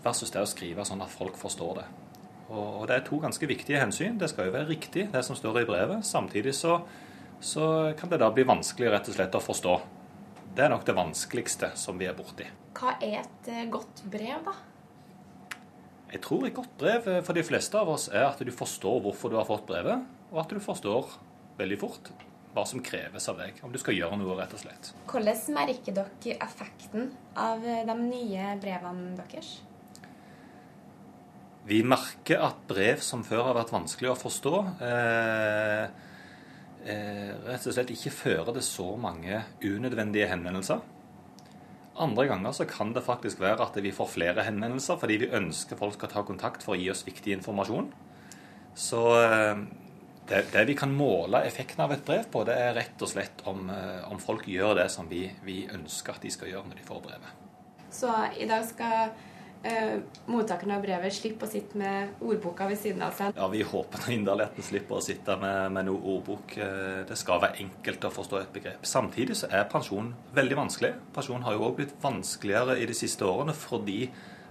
versus 0.03 0.31
det 0.33 0.43
å 0.43 0.49
skrive 0.49 0.85
sånn 0.87 1.01
at 1.03 1.11
folk 1.13 1.37
forstår 1.39 1.81
det. 1.81 1.87
Og, 2.49 2.87
Det 2.87 2.95
er 2.95 3.05
to 3.05 3.19
ganske 3.21 3.45
viktige 3.45 3.79
hensyn. 3.81 4.17
Det 4.17 4.29
skal 4.31 4.49
jo 4.49 4.55
være 4.57 4.69
riktig, 4.71 5.11
det 5.13 5.21
som 5.25 5.37
står 5.37 5.61
i 5.61 5.69
brevet. 5.69 6.05
Samtidig 6.05 6.55
så, 6.57 6.79
så 7.39 7.93
kan 7.97 8.09
det 8.09 8.19
da 8.21 8.31
bli 8.33 8.45
vanskelig 8.47 8.89
rett 8.89 9.09
og 9.09 9.17
slett 9.17 9.37
å 9.37 9.43
forstå. 9.43 9.75
Det 10.55 10.65
er 10.65 10.73
nok 10.73 10.85
det 10.87 10.95
vanskeligste 10.97 11.71
som 11.79 11.99
vi 11.99 12.07
er 12.09 12.17
borti. 12.17 12.47
Hva 12.79 12.95
er 13.03 13.21
et 13.21 13.51
eh, 13.51 13.67
godt 13.71 14.03
brev, 14.09 14.41
da? 14.47 14.55
Jeg 16.09 16.23
tror 16.25 16.47
et 16.47 16.55
godt 16.57 16.73
brev 16.79 17.05
eh, 17.09 17.21
for 17.25 17.37
de 17.37 17.45
fleste 17.45 17.77
av 17.77 17.91
oss 17.93 18.07
er 18.09 18.25
at 18.25 18.41
du 18.41 18.51
forstår 18.53 19.03
hvorfor 19.05 19.31
du 19.31 19.37
har 19.37 19.47
fått 19.49 19.67
brevet, 19.69 20.07
og 20.31 20.41
at 20.41 20.51
du 20.53 20.61
forstår 20.63 21.13
veldig 21.59 21.77
fort 21.81 22.11
hva 22.55 22.63
som 22.65 22.81
kreves 22.81 23.29
av 23.29 23.37
deg, 23.37 23.59
om 23.61 23.71
du 23.73 23.77
skal 23.81 23.93
gjøre 23.93 24.17
noe, 24.17 24.33
rett 24.39 24.53
og 24.57 24.61
slett. 24.63 24.91
Hvordan 25.09 25.57
merker 25.57 25.99
dere 25.99 26.37
effekten 26.41 27.11
av 27.37 27.65
eh, 27.65 27.85
de 27.85 27.97
nye 28.01 28.53
brevene 28.61 29.13
deres? 29.19 29.59
Vi 31.69 31.83
merker 31.85 32.41
at 32.41 32.61
brev 32.69 33.03
som 33.05 33.21
før 33.27 33.51
har 33.51 33.59
vært 33.59 33.73
vanskelig 33.75 34.09
å 34.09 34.17
forstå, 34.17 34.53
eh, 34.81 36.07
eh, 36.85 37.33
rett 37.47 37.67
og 37.67 37.75
slett 37.75 37.91
ikke 37.93 38.13
fører 38.13 38.53
til 38.55 38.65
så 38.65 38.87
mange 38.99 39.43
unødvendige 39.63 40.29
henvendelser. 40.31 40.81
Andre 41.99 42.27
ganger 42.29 42.55
så 42.55 42.67
kan 42.69 42.93
det 42.95 43.03
faktisk 43.03 43.41
være 43.43 43.65
at 43.65 43.77
vi 43.83 43.91
får 43.91 44.13
flere 44.13 44.45
henvendelser 44.47 44.99
fordi 45.01 45.17
vi 45.19 45.33
ønsker 45.35 45.79
folk 45.79 45.97
skal 45.97 46.13
ta 46.13 46.23
kontakt 46.23 46.63
for 46.63 46.77
å 46.77 46.79
gi 46.79 46.87
oss 46.91 47.03
viktig 47.07 47.35
informasjon. 47.35 47.91
Så 48.79 49.03
eh, 49.19 49.63
det, 50.29 50.45
det 50.53 50.65
vi 50.69 50.77
kan 50.77 50.93
måle 50.95 51.41
effekten 51.47 51.83
av 51.83 51.91
et 51.95 52.05
brev 52.05 52.29
på, 52.31 52.45
det 52.47 52.55
er 52.55 52.75
rett 52.77 53.01
og 53.01 53.11
slett 53.11 53.43
om, 53.49 53.67
eh, 53.73 54.05
om 54.11 54.21
folk 54.21 54.47
gjør 54.47 54.77
det 54.83 54.87
som 54.93 55.09
vi, 55.09 55.25
vi 55.43 55.63
ønsker 55.73 56.15
at 56.15 56.23
de 56.23 56.31
skal 56.31 56.53
gjøre 56.53 56.69
når 56.69 56.79
de 56.79 56.87
får 56.87 57.03
brevet. 57.07 57.45
Så 57.91 58.13
i 58.37 58.47
dag 58.47 58.63
skal 58.69 59.11
eh, 59.63 59.99
mottakerne 60.29 60.77
av 60.77 60.83
brevet 60.83 61.13
slipper 61.13 61.47
å 61.47 61.51
sitte 61.51 61.79
med 61.79 62.21
ordboka 62.23 62.67
ved 62.69 62.79
siden 62.81 63.03
av 63.05 63.13
seg? 63.17 63.35
Ja, 63.37 63.47
vi 63.51 63.61
håper 63.65 64.09
inderlig 64.13 64.49
at 64.49 64.57
en 64.59 64.67
slipper 64.69 64.99
å 64.99 65.03
sitte 65.03 65.35
med, 65.41 65.73
med 65.75 65.89
noe 65.89 66.01
ordbok. 66.15 66.55
Eh, 66.57 67.03
det 67.09 67.17
skal 67.19 67.41
være 67.43 67.63
enkelt 67.65 68.09
å 68.09 68.13
forstå 68.13 68.41
et 68.41 68.51
begrep. 68.55 68.87
Samtidig 68.87 69.37
så 69.41 69.51
er 69.51 69.69
pensjon 69.71 70.13
veldig 70.37 70.59
vanskelig. 70.63 70.93
Pensjon 71.15 71.45
har 71.47 71.57
jo 71.57 71.69
òg 71.69 71.79
blitt 71.79 71.95
vanskeligere 72.03 72.79
i 72.79 72.89
de 72.89 72.97
siste 72.97 73.27
årene 73.27 73.55
fordi 73.57 74.01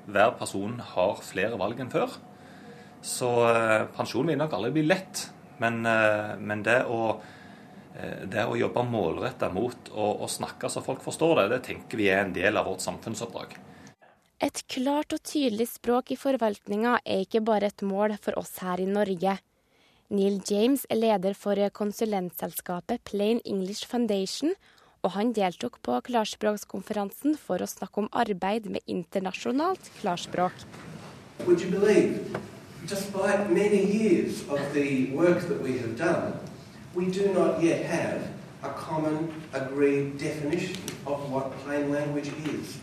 hver 0.09 0.33
person 0.41 0.79
har 0.95 1.21
flere 1.25 1.59
valg 1.61 1.81
enn 1.83 1.93
før. 1.93 2.17
Så 3.05 3.31
eh, 3.53 3.85
pensjon 3.97 4.27
vil 4.27 4.39
nok 4.41 4.57
aldri 4.57 4.73
bli 4.79 4.87
lett, 4.89 5.29
men, 5.63 5.85
eh, 5.87 6.35
men 6.41 6.65
det 6.67 6.81
å 6.91 7.03
eh, 7.99 8.25
det 8.31 8.45
å 8.47 8.57
jobbe 8.59 8.85
målretta 8.87 9.51
mot 9.55 9.91
å 9.95 10.27
snakke 10.31 10.71
så 10.71 10.83
folk 10.85 11.03
forstår 11.05 11.43
det, 11.43 11.47
det 11.55 11.63
tenker 11.67 11.99
vi 11.99 12.11
er 12.13 12.25
en 12.25 12.35
del 12.35 12.59
av 12.59 12.69
vårt 12.71 12.85
samfunnsoppdrag. 12.85 13.57
Et 14.39 14.61
klart 14.71 15.11
og 15.11 15.19
tydelig 15.27 15.65
språk 15.67 16.13
i 16.15 16.17
forvaltninga 16.17 17.01
er 17.03 17.25
ikke 17.25 17.41
bare 17.43 17.73
et 17.73 17.83
mål 17.83 18.13
for 18.23 18.39
oss 18.39 18.61
her 18.63 18.79
i 18.79 18.87
Norge. 18.87 19.33
Neil 20.15 20.37
James 20.47 20.85
er 20.87 21.01
leder 21.01 21.35
for 21.35 21.59
konsulentselskapet 21.75 23.03
Plain 23.03 23.41
English 23.45 23.89
Foundation, 23.91 24.55
og 25.03 25.17
han 25.17 25.35
deltok 25.35 25.81
på 25.83 25.99
klarspråkskonferansen 26.07 27.35
for 27.35 27.59
å 27.59 27.67
snakke 27.67 28.05
om 28.05 28.09
arbeid 28.15 28.71
med 28.71 28.87
internasjonalt 28.87 29.91
klarspråk. 29.99 30.55
Would 31.45 31.61
you 31.61 31.75
believe, 31.75 32.23
despite 32.87 33.51
many 33.51 33.83
years 33.91 34.47
of 34.47 34.63
the 34.73 35.11
work 35.19 35.49
that 35.51 35.61
we 35.61 35.79
have 35.83 35.99
done, 35.99 36.39
we 36.95 37.11
do 37.11 37.35
not 37.35 37.61
yet 37.61 37.85
have 37.91 38.23
a 38.63 38.71
common, 38.71 39.35
agreed 39.53 40.17
definition 40.17 40.79
of 41.07 41.29
what 41.29 41.51
plain 41.65 41.91
language 41.91 42.31
is. 42.47 42.79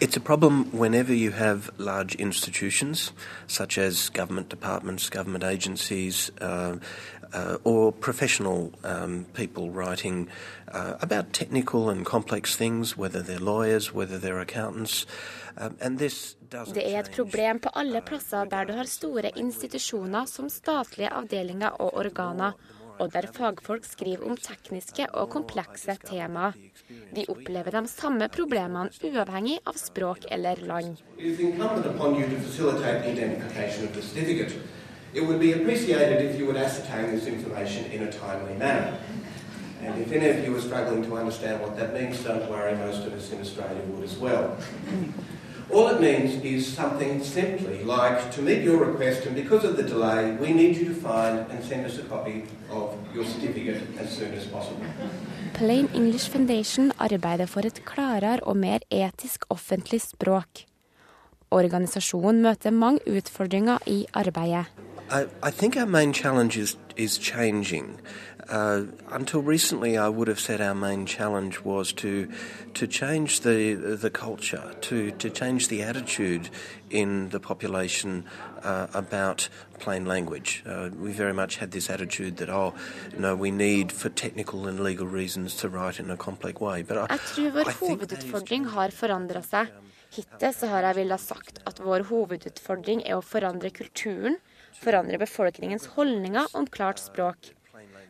It's 0.00 0.16
a 0.16 0.20
problem 0.20 0.70
whenever 0.72 1.12
you 1.12 1.32
have 1.32 1.70
large 1.78 2.14
institutions, 2.14 3.12
such 3.46 3.78
as 3.78 4.10
government 4.10 4.48
departments, 4.48 5.10
government 5.10 5.44
agencies, 5.44 6.30
uh, 6.40 6.76
uh, 7.32 7.56
or 7.64 7.92
professional 7.92 8.72
um, 8.84 9.26
people 9.34 9.70
writing 9.70 10.28
uh, 10.72 10.94
about 11.00 11.32
technical 11.32 11.88
and 11.90 12.04
complex 12.04 12.56
things, 12.56 12.96
whether 12.96 13.22
they're 13.22 13.38
lawyers, 13.38 13.94
whether 13.94 14.18
they're 14.18 14.40
accountants. 14.40 15.06
Um, 15.56 15.76
Det 16.74 16.94
er 16.94 16.98
et 16.98 17.10
problem 17.16 17.58
på 17.60 17.68
alle 17.74 18.00
plasser 18.00 18.44
der 18.44 18.64
du 18.64 18.72
har 18.72 18.84
store 18.84 19.30
institusjoner 19.36 20.24
som 20.24 20.48
statlige 20.48 21.12
avdelinger 21.12 21.68
og 21.68 21.96
organer 21.96 22.52
og 23.00 23.12
der 23.14 23.28
fagfolk 23.36 23.86
skriver 23.88 24.26
om 24.28 24.36
tekniske 24.36 25.06
og 25.16 25.30
komplekse 25.32 25.96
temaer. 26.04 26.56
De 27.16 27.24
opplever 27.32 27.74
de 27.74 27.82
samme 27.88 28.28
problemene 28.28 28.90
uavhengig 29.08 29.58
av 29.66 29.80
språk 29.80 30.28
eller 30.30 30.60
land. 30.68 31.00
And 39.82 39.98
if 39.98 40.12
any 40.12 40.28
of 40.28 40.44
you 40.44 40.54
are 40.54 40.60
struggling 40.60 41.02
to 41.04 41.16
understand 41.16 41.62
what 41.62 41.74
that 41.78 41.94
means, 41.94 42.18
don't 42.22 42.50
worry, 42.50 42.76
most 42.76 43.06
of 43.06 43.14
us 43.14 43.32
in 43.32 43.40
Australia 43.40 43.82
would 43.88 44.04
as 44.04 44.18
well. 44.18 44.58
All 45.72 45.88
it 45.88 46.00
means 46.00 46.42
is 46.44 46.66
something 46.66 47.22
simply 47.22 47.84
like 47.84 48.32
to 48.34 48.42
meet 48.42 48.62
your 48.62 48.84
request, 48.84 49.26
and 49.26 49.36
because 49.36 49.64
of 49.64 49.76
the 49.76 49.82
delay, 49.82 50.36
we 50.40 50.52
need 50.52 50.76
you 50.76 50.84
to 50.92 50.94
find 50.94 51.38
and 51.50 51.64
send 51.64 51.86
us 51.86 51.98
a 51.98 52.02
copy 52.02 52.44
of 52.70 52.94
your 53.14 53.24
certificate 53.24 53.82
as 53.98 54.10
soon 54.10 54.34
as 54.34 54.46
possible. 54.46 54.84
Plain 55.54 55.88
English 55.94 56.28
Foundation 56.28 56.92
arbeider 56.98 57.46
for 57.46 57.60
et 57.66 57.82
klarere 57.84 58.40
og 58.42 58.56
mer 58.56 58.78
etisk 58.90 59.44
offentlig 59.50 60.00
språk. 60.00 60.64
Organisasjonen 61.50 62.42
møter 62.42 62.70
mange 62.70 63.00
utfordringer 63.16 63.78
i 63.86 64.06
arbeidet. 64.14 64.64
I, 65.10 65.26
I 65.42 65.50
think 65.50 65.76
our 65.76 65.86
main 65.86 66.12
challenge 66.14 66.56
is, 66.56 66.76
is 66.96 67.18
changing. 67.18 68.00
Uh, 68.50 68.86
until 69.12 69.42
recently, 69.42 69.96
I 69.96 70.08
would 70.08 70.26
have 70.26 70.40
said 70.40 70.60
our 70.60 70.74
main 70.74 71.06
challenge 71.06 71.60
was 71.60 71.92
to 71.94 72.28
to 72.74 72.86
change 72.86 73.40
the 73.40 73.74
the 73.74 74.10
culture, 74.10 74.74
to 74.88 75.12
to 75.12 75.30
change 75.30 75.68
the 75.68 75.82
attitude 75.82 76.50
in 76.90 77.28
the 77.28 77.38
population 77.38 78.24
uh, 78.64 78.88
about 78.92 79.48
plain 79.78 80.04
language. 80.04 80.64
Uh, 80.66 80.90
we 80.98 81.12
very 81.12 81.32
much 81.32 81.56
had 81.56 81.70
this 81.70 81.88
attitude 81.88 82.38
that 82.38 82.48
oh, 82.50 82.74
no, 83.16 83.36
we 83.36 83.52
need 83.52 83.92
for 83.92 84.08
technical 84.08 84.66
and 84.66 84.80
legal 84.80 85.06
reasons 85.06 85.54
to 85.56 85.68
write 85.68 86.00
in 86.00 86.10
a 86.10 86.16
complex 86.16 86.60
way. 86.60 86.82
But 86.82 86.98
I, 86.98 87.06
jeg 87.14 87.20
tror 87.20 87.50
vår 87.50 87.72
hovedutfordring 87.78 88.66
har 88.74 88.90
forandra 88.90 89.44
seg. 89.46 89.70
Hittil 90.10 90.54
så 90.54 90.66
har 90.66 90.88
jeg 90.88 90.96
villet 91.04 91.22
sagt 91.22 91.62
at 91.70 91.78
vår 91.78 92.08
hovedutfordring 92.10 93.06
er 93.06 93.20
å 93.20 93.22
forandre 93.22 93.70
kulturen, 93.70 94.40
forandre 94.82 95.22
befolkningens 95.22 95.86
holdninger 95.94 96.50
om 96.58 96.66
klart 96.66 96.98
språk. 96.98 97.54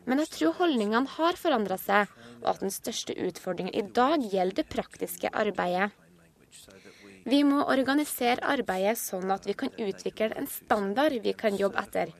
Men 0.05 0.23
jeg 0.23 0.31
tror 0.33 0.57
holdningene 0.59 1.07
har 1.17 1.37
forandra 1.39 1.77
seg, 1.77 2.09
og 2.41 2.47
at 2.55 2.63
den 2.63 2.73
største 2.73 3.15
utfordringen 3.27 3.75
i 3.77 3.85
dag 3.85 4.23
gjelder 4.23 4.61
det 4.61 4.69
praktiske 4.71 5.29
arbeidet. 5.29 5.91
Vi 7.23 7.43
må 7.45 7.61
organisere 7.69 8.41
arbeidet 8.49 8.97
sånn 8.97 9.29
at 9.33 9.45
vi 9.45 9.53
kan 9.53 9.69
utvikle 9.77 10.31
en 10.33 10.49
standard 10.49 11.19
vi 11.21 11.33
kan 11.37 11.57
jobbe 11.57 11.77
etter. 11.83 12.15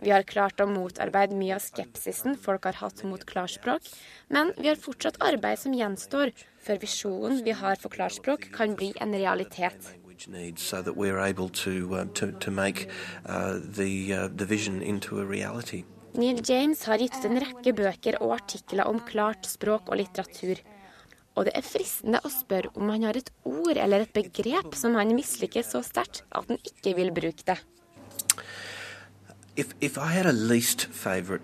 Vi 0.00 0.12
har 0.14 0.24
klart 0.24 0.60
å 0.64 0.66
motarbeide 0.68 1.36
mye 1.36 1.58
av 1.58 1.64
skepsisen 1.64 2.38
folk 2.40 2.64
har 2.64 2.78
hatt 2.80 3.02
mot 3.04 3.24
klarspråk, 3.28 3.84
men 4.32 4.54
vi 4.56 4.70
har 4.70 4.80
fortsatt 4.80 5.20
arbeid 5.20 5.60
som 5.60 5.76
gjenstår 5.76 6.32
før 6.64 6.80
visjonen 6.80 7.44
vi 7.44 7.52
har 7.52 7.76
for 7.82 7.92
klarspråk 7.92 8.48
kan 8.56 8.76
bli 8.80 8.94
en 8.96 9.12
realitet. 9.12 9.92
so 10.56 10.82
Neil 16.18 16.40
James 16.42 16.82
har 16.88 16.98
gitt 16.98 17.14
ut 17.20 17.26
en 17.28 17.38
rekke 17.38 17.72
bøker 17.76 18.16
og 18.18 18.34
artikler 18.40 18.88
om 18.90 18.98
klart 19.06 19.46
språk 19.46 19.90
og 19.92 20.00
litteratur. 20.00 20.58
Og 21.38 21.46
det 21.46 21.54
er 21.54 21.62
fristende 21.62 22.18
å 22.26 22.32
spørre 22.32 22.72
om 22.74 22.90
han 22.90 23.06
har 23.06 23.18
et 23.20 23.30
ord 23.46 23.78
eller 23.78 24.02
et 24.02 24.14
begrep 24.16 24.74
som 24.74 24.98
han 24.98 25.14
misliker 25.14 25.62
så 25.62 25.84
sterkt 25.86 26.24
at 26.34 26.50
han 26.50 26.58
ikke 26.66 26.96
vil 26.98 27.14
bruke 27.14 27.46
det. 27.46 27.60
If, 29.56 29.74
if 29.80 29.98
I 29.98 30.12
had 30.12 30.26
a 30.26 30.32
least 30.32 30.88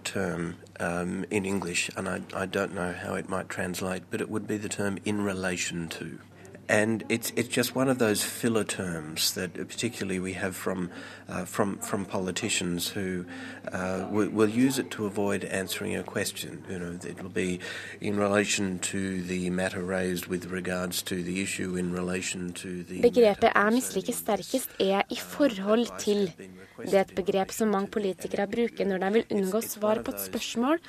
term 0.05 0.57
um, 0.81 1.25
in 1.31 1.45
English, 1.45 1.91
and 1.97 2.09
I, 2.09 2.23
I 2.33 2.47
don't 2.47 2.73
know 2.73 2.93
how 2.93 3.15
it 3.15 3.29
might 3.29 3.49
translate, 3.49 4.05
but 4.11 4.21
it 4.21 4.31
would 4.31 4.47
be 4.47 4.57
the 4.57 4.69
term 4.69 4.99
in 5.05 5.23
relation 5.23 5.89
to. 5.89 6.19
And 6.69 7.05
it's 7.09 7.33
it's 7.37 7.49
just 7.49 7.75
one 7.77 7.89
of 7.89 7.99
those 7.99 8.25
filler 8.25 8.65
terms 8.65 9.35
that 9.35 9.55
particularly 9.55 10.19
we 10.19 10.33
have 10.33 10.57
from 10.57 10.91
uh, 11.29 11.45
from 11.45 11.79
from 11.79 12.05
politicians 12.05 12.89
who 12.89 13.25
uh, 13.73 14.07
will, 14.11 14.29
will 14.31 14.49
use 14.49 14.79
it 14.79 14.91
to 14.93 15.07
avoid 15.07 15.45
answering 15.45 15.97
a 15.97 16.03
question. 16.03 16.65
You 16.69 16.79
know, 16.79 16.99
it'll 17.07 17.29
be 17.29 17.61
in 18.01 18.17
relation 18.17 18.79
to 18.91 19.23
the 19.23 19.51
matter 19.51 19.83
raised 19.83 20.27
with 20.27 20.47
regards 20.47 21.03
to 21.03 21.23
the 21.23 21.41
issue 21.41 21.77
in 21.77 21.93
relation 21.93 22.53
to 22.55 22.83
the. 22.83 23.01
Begrepet 23.01 23.53
er 23.55 23.71
misliker 23.71 24.13
sterkest, 24.13 24.71
er 24.81 25.03
i 25.11 25.17
forhold 25.17 25.87
til. 25.99 26.33
Det 26.77 26.95
er 26.95 27.01
et 27.07 27.15
begrep 27.17 27.53
som 27.57 27.71
mange 27.73 27.89
politikere 27.89 28.47
bruker 28.47 28.85
når 28.85 28.99
de 28.99 29.13
vil 29.13 29.25
unngå 29.31 29.61
svar 29.65 30.03
på 30.05 30.13
et 30.13 30.21
spørsmål, 30.21 30.81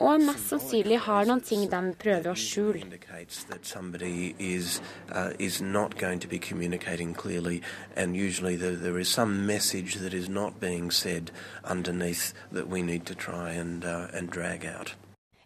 og 0.00 0.20
mest 0.20 0.50
sannsynlig 0.50 0.98
har 1.06 1.28
noen 1.28 1.40
ting 1.40 1.68
de 1.70 1.82
prøver 2.00 2.32
å 2.32 2.34
skjule. 2.34 2.82
Uh, 5.26 5.32
is 5.38 5.60
not 5.60 5.98
going 5.98 6.20
to 6.20 6.28
be 6.28 6.38
communicating 6.38 7.14
clearly, 7.14 7.62
and 7.96 8.16
usually 8.16 8.56
there, 8.56 8.76
there 8.76 9.00
is 9.00 9.08
some 9.08 9.46
message 9.46 9.94
that 9.94 10.14
is 10.14 10.28
not 10.28 10.60
being 10.60 10.90
said 10.90 11.30
underneath 11.64 12.32
that 12.52 12.68
we 12.68 12.82
need 12.82 13.06
to 13.06 13.14
try 13.14 13.50
and, 13.50 13.84
uh, 13.84 14.06
and 14.12 14.30
drag 14.30 14.64
out. 14.64 14.94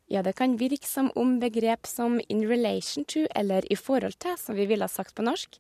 Ja, 0.07 0.23
det 0.23 0.33
kan 0.33 0.59
virke 0.59 0.87
som 0.87 1.11
om 1.17 1.41
begrep 1.41 1.87
som 1.87 2.21
'in 2.29 2.49
relation 2.49 3.05
to' 3.05 3.27
eller 3.37 3.63
'i 3.71 3.77
forhold 3.77 4.19
til', 4.19 4.37
som 4.37 4.57
vi 4.57 4.67
ville 4.67 4.83
ha 4.83 4.89
sagt 4.89 5.15
på 5.15 5.23
norsk, 5.23 5.59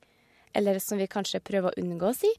eller 0.54 0.78
som 0.78 0.98
vi 0.98 1.06
kanskje 1.06 1.40
prøver 1.40 1.70
å 1.70 1.80
unngå 1.80 2.08
å 2.08 2.14
si, 2.14 2.32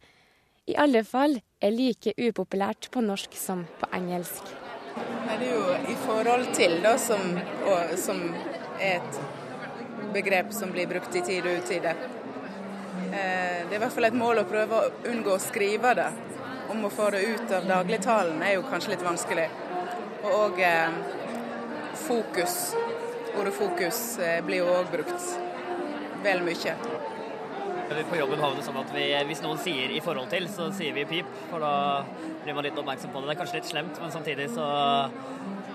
i 0.68 0.76
alle 0.78 1.04
fall 1.04 1.42
er 1.62 1.72
like 1.72 2.14
upopulært 2.18 2.92
på 2.92 3.02
norsk 3.02 3.34
som 3.34 3.66
på 3.80 3.86
engelsk. 3.94 4.44
Her 5.26 5.40
er 5.40 5.52
jo 5.52 5.92
'i 5.92 5.96
forhold 5.96 6.46
til' 6.54 6.84
da, 6.84 6.98
som, 6.98 7.40
og, 7.66 7.98
som 7.98 8.36
er 8.80 8.96
et 8.96 9.41
begrep 10.14 10.52
som 10.54 10.72
blir 10.72 10.88
brukt 10.88 11.16
i 11.16 11.22
tid 11.26 11.48
og 11.48 11.64
utide. 11.64 11.96
Eh, 13.12 13.68
det 13.68 13.74
er 13.74 13.78
i 13.78 13.82
hvert 13.82 13.96
fall 13.96 14.08
et 14.08 14.16
mål 14.18 14.44
å 14.44 14.48
prøve 14.48 14.78
å 14.78 14.92
unngå 15.12 15.36
å 15.36 15.42
skrive 15.42 15.94
det. 15.98 16.10
Om 16.72 16.86
å 16.88 16.92
få 16.94 17.10
det 17.12 17.24
ut 17.28 17.52
av 17.58 17.68
dagligtalen 17.68 18.40
er 18.48 18.56
jo 18.56 18.68
kanskje 18.70 18.94
litt 18.94 19.04
vanskelig. 19.04 19.48
Og 20.24 20.32
òg 20.32 20.62
eh, 20.64 21.00
fokus. 22.06 22.58
Ordet 23.36 23.56
fokus 23.56 24.02
eh, 24.20 24.40
blir 24.46 24.64
jo 24.64 24.70
òg 24.78 24.92
brukt 24.94 25.32
vel 26.24 26.44
mye. 26.46 26.76
På 28.08 28.16
jobben 28.16 28.40
har 28.40 28.54
vi 28.54 28.62
det 28.62 28.64
sånn 28.64 28.78
at 28.80 28.92
vi, 28.96 29.04
Hvis 29.28 29.42
noen 29.44 29.58
sier 29.60 29.92
'i 29.92 30.00
forhold 30.00 30.30
til', 30.32 30.48
så 30.48 30.70
sier 30.72 30.94
vi 30.94 31.04
'pip'. 31.04 31.34
For 31.50 31.60
da 31.60 32.06
blir 32.44 32.56
man 32.56 32.64
litt 32.64 32.78
oppmerksom 32.80 33.12
på 33.12 33.20
det. 33.20 33.28
Det 33.28 33.36
er 33.36 33.42
kanskje 33.44 33.60
litt 33.60 33.72
slemt, 33.72 34.00
men 34.00 34.12
samtidig 34.12 34.48
så 34.56 34.68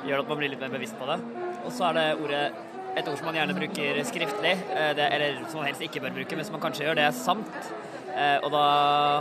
gjør 0.06 0.16
det 0.16 0.24
at 0.24 0.28
man 0.28 0.38
blir 0.38 0.48
litt 0.48 0.60
mer 0.60 0.72
bevisst 0.72 0.96
på 0.98 1.06
det. 1.06 1.20
Og 1.66 1.72
så 1.72 1.90
er 1.90 1.92
det 1.92 2.08
ordet 2.22 2.75
et 2.96 3.08
ord 3.08 3.18
som 3.18 3.28
man 3.28 3.36
gjerne 3.36 3.56
bruker 3.56 3.98
skriftlig, 4.08 4.54
det, 4.96 5.08
eller 5.12 5.42
som 5.50 5.60
man 5.60 5.68
helst 5.68 5.84
ikke 5.84 6.00
bør 6.04 6.14
bruke, 6.16 6.38
men 6.38 6.48
som 6.48 6.56
man 6.56 6.64
kanskje 6.64 6.86
gjør, 6.86 6.96
det 6.96 7.04
er 7.04 7.18
samt. 7.18 7.68
Og 8.16 8.48
da 8.48 8.62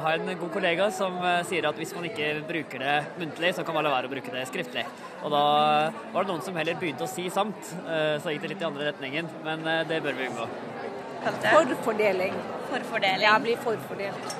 har 0.05 0.13
jeg 0.15 0.22
en 0.24 0.39
god 0.39 0.51
kollega 0.53 0.86
som 0.96 1.17
sier 1.50 1.65
at 1.67 1.75
hvis 1.75 1.91
man 1.98 2.05
ikke 2.08 2.29
bruker 2.48 2.79
det 2.79 2.94
muntlig, 3.20 3.50
så 3.57 3.66
kan 3.68 3.75
man 3.75 3.83
la 3.83 3.92
være 3.92 4.07
å 4.07 4.14
bruke 4.14 4.31
det 4.31 4.46
skriftlig. 4.48 4.85
Og 5.20 5.35
da 5.35 5.42
var 6.14 6.24
det 6.24 6.31
noen 6.31 6.46
som 6.46 6.55
heller 6.55 6.79
begynte 6.79 7.03
å 7.03 7.11
si 7.11 7.27
samt, 7.27 7.59
så 7.83 8.31
gikk 8.31 8.46
det 8.46 8.53
litt 8.53 8.64
i 8.64 8.70
andre 8.70 8.88
retningen. 8.94 9.27
Men 9.44 9.68
det 9.92 10.00
bør 10.05 10.16
vi 10.16 10.29
unngå. 10.29 10.48
Forfordeling. 11.25 12.40
Forfordeling. 12.72 13.27
Ja, 13.27 13.35
bli 13.44 13.59
forfordelt. 13.59 14.40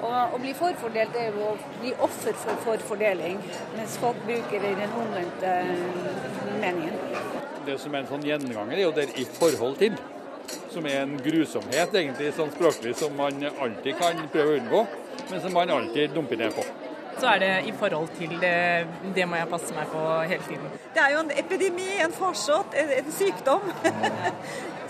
Og 0.00 0.36
å 0.36 0.38
bli 0.40 0.54
forfordelt 0.56 1.18
er 1.18 1.34
jo 1.34 1.50
å 1.50 1.56
bli 1.80 1.90
offer 2.06 2.38
for 2.38 2.62
forfordeling, 2.68 3.42
mens 3.74 3.98
folk 4.00 4.22
bruker 4.22 4.62
det 4.62 4.70
i 4.76 4.78
den 4.78 4.94
omvendte 5.02 5.56
meningen. 6.62 6.99
Det 7.66 7.76
som 7.80 7.94
er 7.94 8.04
en 8.04 8.08
sånn 8.08 8.24
gjenganger, 8.24 8.76
er 8.76 8.86
jo 8.86 8.92
det 8.96 9.08
i 9.20 9.26
forhold 9.28 9.76
til. 9.80 9.96
Som 10.72 10.86
er 10.88 11.02
en 11.04 11.16
grusomhet 11.22 11.92
egentlig 11.94 12.32
sånn 12.34 12.50
språklig 12.54 12.94
som 12.98 13.12
man 13.18 13.44
alltid 13.50 13.98
kan 14.00 14.18
prøve 14.32 14.54
å 14.54 14.60
unngå, 14.60 14.84
men 15.30 15.42
som 15.42 15.54
man 15.54 15.70
alltid 15.74 16.16
dumper 16.16 16.40
ned 16.40 16.56
på. 16.56 16.64
Så 17.20 17.28
er 17.28 17.42
det 17.42 17.52
i 17.68 17.72
forhold 17.76 18.08
til 18.16 18.32
det, 18.40 18.56
det 19.14 19.26
må 19.28 19.36
jeg 19.36 19.50
passe 19.50 19.74
meg 19.76 19.90
på 19.92 20.02
hele 20.30 20.46
tiden. 20.46 20.74
Det 20.94 21.02
er 21.04 21.14
jo 21.14 21.22
en 21.24 21.32
epidemi, 21.42 21.88
en 22.00 22.14
farsott, 22.16 22.76
en, 22.80 22.92
en 22.96 23.12
sykdom. 23.12 23.66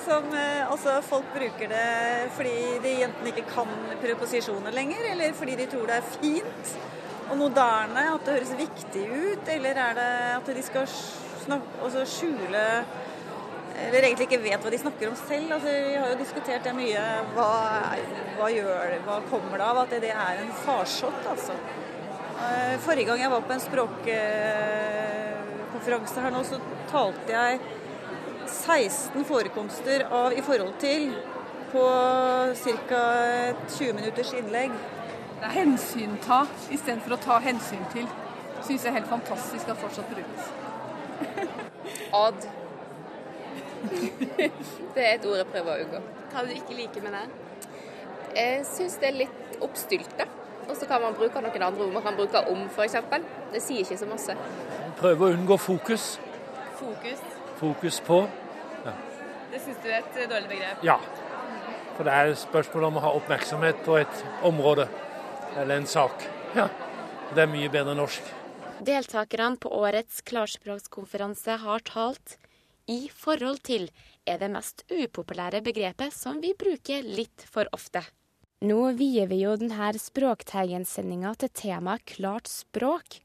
som 0.00 0.32
altså 0.32 0.94
folk 1.04 1.26
bruker 1.34 1.68
det 1.68 2.30
fordi 2.32 2.54
de 2.84 2.92
enten 3.04 3.26
ikke 3.30 3.44
kan 3.50 3.68
preposisjoner 4.00 4.72
lenger, 4.74 5.10
eller 5.12 5.34
fordi 5.36 5.58
de 5.60 5.66
tror 5.70 5.90
det 5.90 5.98
er 5.98 6.14
fint 6.14 6.72
og 7.30 7.36
moderne, 7.38 8.06
at 8.14 8.24
det 8.26 8.38
høres 8.38 8.54
viktig 8.58 9.02
ut, 9.06 9.50
eller 9.54 9.78
er 9.78 9.98
det 9.98 10.12
at 10.38 10.48
de 10.56 10.62
skal 10.66 10.88
altså 11.48 12.04
skjule 12.08 12.64
eller 13.80 14.04
egentlig 14.04 14.26
ikke 14.28 14.42
vet 14.42 14.64
hva 14.64 14.70
de 14.72 14.78
snakker 14.80 15.08
om 15.08 15.14
selv. 15.16 15.52
Altså, 15.56 15.70
vi 15.72 15.94
har 15.96 16.08
jo 16.12 16.18
diskutert 16.20 16.64
det 16.66 16.74
mye. 16.76 17.02
Hva, 17.36 17.52
hva, 18.36 18.46
gjør 18.52 18.90
det, 18.92 18.98
hva 19.06 19.16
kommer 19.30 19.56
det 19.56 19.66
av 19.66 19.76
at 19.84 19.90
det, 19.94 20.00
det 20.04 20.12
er 20.12 20.34
en 20.42 20.52
farsott, 20.64 21.22
altså. 21.30 21.54
Forrige 22.84 23.06
gang 23.10 23.20
jeg 23.20 23.32
var 23.32 23.42
på 23.44 23.52
en 23.52 23.66
språkkonferanse 23.66 26.18
her 26.24 26.32
nå, 26.32 26.40
så 26.48 26.56
talte 26.88 27.30
jeg 27.34 27.52
16 28.50 29.24
forekomster 29.28 29.98
av 30.08 30.32
'i 30.32 30.42
forhold 30.42 30.74
til' 30.80 31.14
på 31.72 31.84
ca. 32.64 33.02
20 33.68 33.92
minutters 33.92 34.34
innlegg. 34.34 34.70
Hensynta 35.40 36.46
istedenfor 36.70 37.12
å 37.14 37.22
ta 37.22 37.38
hensyn 37.38 37.84
til. 37.92 38.06
Syns 38.64 38.84
jeg 38.84 38.90
er 38.90 38.98
helt 38.98 39.12
fantastisk 39.12 39.68
at 39.68 39.78
fortsatt 39.78 40.10
brukes. 40.10 40.69
Ad. 42.12 42.48
det 44.94 45.04
er 45.04 45.14
et 45.14 45.26
ord 45.26 45.38
jeg 45.40 45.46
prøver 45.52 45.70
å 45.72 45.84
unngå. 45.84 46.02
Hva 46.30 46.44
du 46.46 46.52
ikke 46.54 46.76
liker 46.78 47.04
med 47.06 47.16
det? 47.16 47.24
Jeg 48.36 48.66
syns 48.68 48.98
det 49.02 49.08
er 49.08 49.16
litt 49.24 49.62
oppstylta. 49.64 50.26
Og 50.68 50.76
så 50.78 50.86
kan 50.86 51.02
man 51.02 51.16
bruke 51.18 51.40
noen 51.42 51.62
andre 51.66 51.86
ord. 51.86 51.92
Man 51.92 52.04
kan 52.04 52.18
bruke 52.18 52.44
om, 52.50 52.66
f.eks. 52.70 52.96
Det 53.52 53.62
sier 53.62 53.82
ikke 53.82 53.98
så 53.98 54.06
masse. 54.10 54.36
Prøve 55.00 55.26
å 55.26 55.34
unngå 55.34 55.56
fokus. 55.58 56.12
Fokus? 56.78 57.24
Fokus 57.58 58.00
på. 58.06 58.20
Ja. 58.84 58.94
Det 59.50 59.62
syns 59.64 59.80
du 59.82 59.88
er 59.90 59.98
et 60.04 60.20
dårlig 60.30 60.52
begrep? 60.52 60.84
Ja. 60.86 61.00
For 61.96 62.06
det 62.06 62.14
er 62.16 62.36
spørsmål 62.38 62.86
om 62.88 63.00
å 63.00 63.04
ha 63.04 63.14
oppmerksomhet 63.18 63.82
på 63.84 63.98
et 64.00 64.22
område 64.46 64.86
eller 65.58 65.80
en 65.80 65.90
sak. 65.90 66.22
Ja. 66.54 66.68
Det 67.34 67.42
er 67.42 67.50
mye 67.50 67.70
bedre 67.70 67.94
norsk. 67.98 68.39
Deltakerne 68.80 69.60
på 69.60 69.68
årets 69.76 70.22
klarspråkskonferanse 70.24 71.58
har 71.60 71.82
talt 71.84 72.38
i 72.88 73.10
forhold 73.12 73.60
til 73.66 73.90
er 74.24 74.38
det 74.40 74.48
mest 74.54 74.86
upopulære 74.88 75.60
begrepet 75.66 76.14
som 76.16 76.40
vi 76.40 76.54
bruker 76.56 77.04
litt 77.04 77.44
for 77.44 77.68
ofte. 77.76 78.00
Nå 78.64 78.92
vier 78.96 79.28
vi 79.28 79.42
jo 79.42 79.52
denne 79.60 79.90
språktegnsendinga 80.00 81.34
til 81.42 81.52
temaet 81.60 82.06
klart 82.08 82.48
språk. 82.48 83.20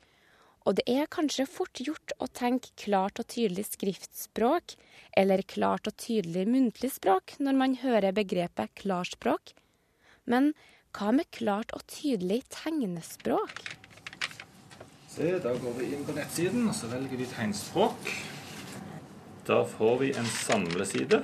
Og 0.68 0.76
det 0.80 0.86
er 0.92 1.08
kanskje 1.12 1.48
fort 1.48 1.80
gjort 1.80 2.12
å 2.20 2.28
tenke 2.28 2.74
klart 2.80 3.20
og 3.22 3.28
tydelig 3.32 3.68
skriftspråk, 3.70 4.76
eller 5.16 5.46
klart 5.48 5.88
og 5.88 5.96
tydelig 6.02 6.48
muntlig 6.50 6.92
språk 6.98 7.38
når 7.40 7.60
man 7.64 7.80
hører 7.80 8.16
begrepet 8.18 8.76
klarspråk. 8.82 9.54
Men 10.26 10.52
hva 10.96 11.16
med 11.16 11.32
klart 11.36 11.72
og 11.78 11.86
tydelig 11.92 12.42
tegnespråk? 12.52 13.85
Se, 15.16 15.30
da 15.40 15.54
går 15.56 15.78
vi 15.78 15.94
inn 15.96 16.02
på 16.04 16.12
nettsiden, 16.12 16.66
og 16.68 16.74
så 16.76 16.90
velger 16.92 17.16
vi 17.16 17.26
tegnspråk. 17.32 18.10
Da 19.48 19.62
får 19.64 19.94
vi 20.02 20.10
en 20.12 20.28
samleside 20.28 21.22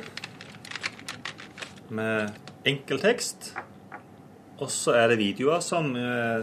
med 1.92 2.32
enkeltekst. 2.72 3.50
Og 4.62 4.72
så 4.72 4.96
er 4.96 5.12
det 5.12 5.20
videoer 5.20 5.60
som, 5.66 5.92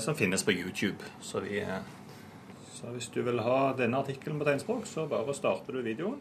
som 0.04 0.18
finnes 0.18 0.44
på 0.44 0.52
YouTube. 0.52 1.00
Så, 1.24 1.40
vi, 1.46 1.62
så, 2.74 2.90
hvis 2.92 3.08
du 3.14 3.22
vil 3.24 3.40
ha 3.40 3.72
denne 3.78 4.04
artikkelen 4.04 4.42
på 4.42 4.50
tegnspråk, 4.50 4.84
så 4.90 5.06
bare 5.08 5.32
starter 5.32 5.78
du 5.78 5.80
videoen. 5.86 6.20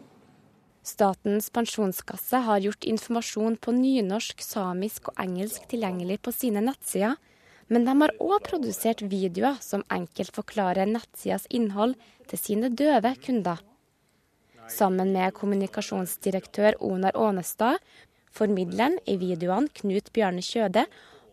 Statens 0.80 1.50
pensjonskasse 1.52 2.40
har 2.48 2.64
gjort 2.64 2.88
informasjon 2.88 3.60
på 3.60 3.76
nynorsk, 3.76 4.40
samisk 4.40 5.12
og 5.12 5.20
engelsk 5.28 5.68
tilgjengelig 5.68 6.22
på 6.24 6.32
sine 6.32 6.64
nettsider. 6.64 7.20
Men 7.68 7.84
de 7.84 7.94
har 8.00 8.14
òg 8.22 8.40
produsert 8.46 9.04
videoer 9.04 9.58
som 9.64 9.84
enkelt 9.92 10.32
forklarer 10.36 10.88
nettsidas 10.88 11.46
innhold 11.52 11.98
til 12.28 12.40
sine 12.40 12.70
døve 12.72 13.12
kunder. 13.24 13.60
Sammen 14.68 15.12
med 15.12 15.32
kommunikasjonsdirektør 15.36 16.76
Onar 16.84 17.16
Ånestad, 17.16 17.80
formidleren 18.32 18.98
i 19.08 19.16
videoene 19.20 19.72
Knut 19.80 20.12
Bjarne 20.12 20.44
Kjøde 20.44 20.84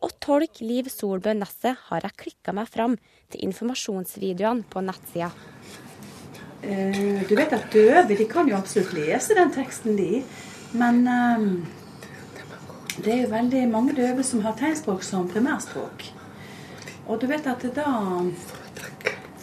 og 0.04 0.14
tolk 0.24 0.62
Liv 0.62 0.88
Solbø 0.92 1.34
Nesset 1.36 1.80
har 1.90 2.06
jeg 2.06 2.20
klikka 2.22 2.54
meg 2.56 2.70
fram 2.72 2.98
til 3.32 3.44
informasjonsvideoene 3.48 4.68
på 4.72 4.84
nettsida. 4.86 5.32
Eh, 6.64 7.24
Du 7.28 7.36
vet 7.36 7.54
at 7.54 7.72
døve 7.74 8.16
de 8.16 8.28
kan 8.30 8.48
jo 8.48 8.58
absolutt 8.58 8.94
lese 8.94 9.36
den 9.38 9.52
teksten, 9.52 9.96
de. 9.96 10.24
Men 10.74 11.08
um, 11.08 11.66
det 13.04 13.14
er 13.14 13.22
jo 13.24 13.32
veldig 13.32 13.64
mange 13.72 13.96
døve 13.96 14.24
som 14.24 14.42
har 14.46 14.56
tegnspråk 14.60 15.04
som 15.04 15.28
primærspråk. 15.30 16.15
Og 17.06 17.22
du 17.22 17.28
vet 17.30 17.46
at 17.48 17.66
da 17.76 17.90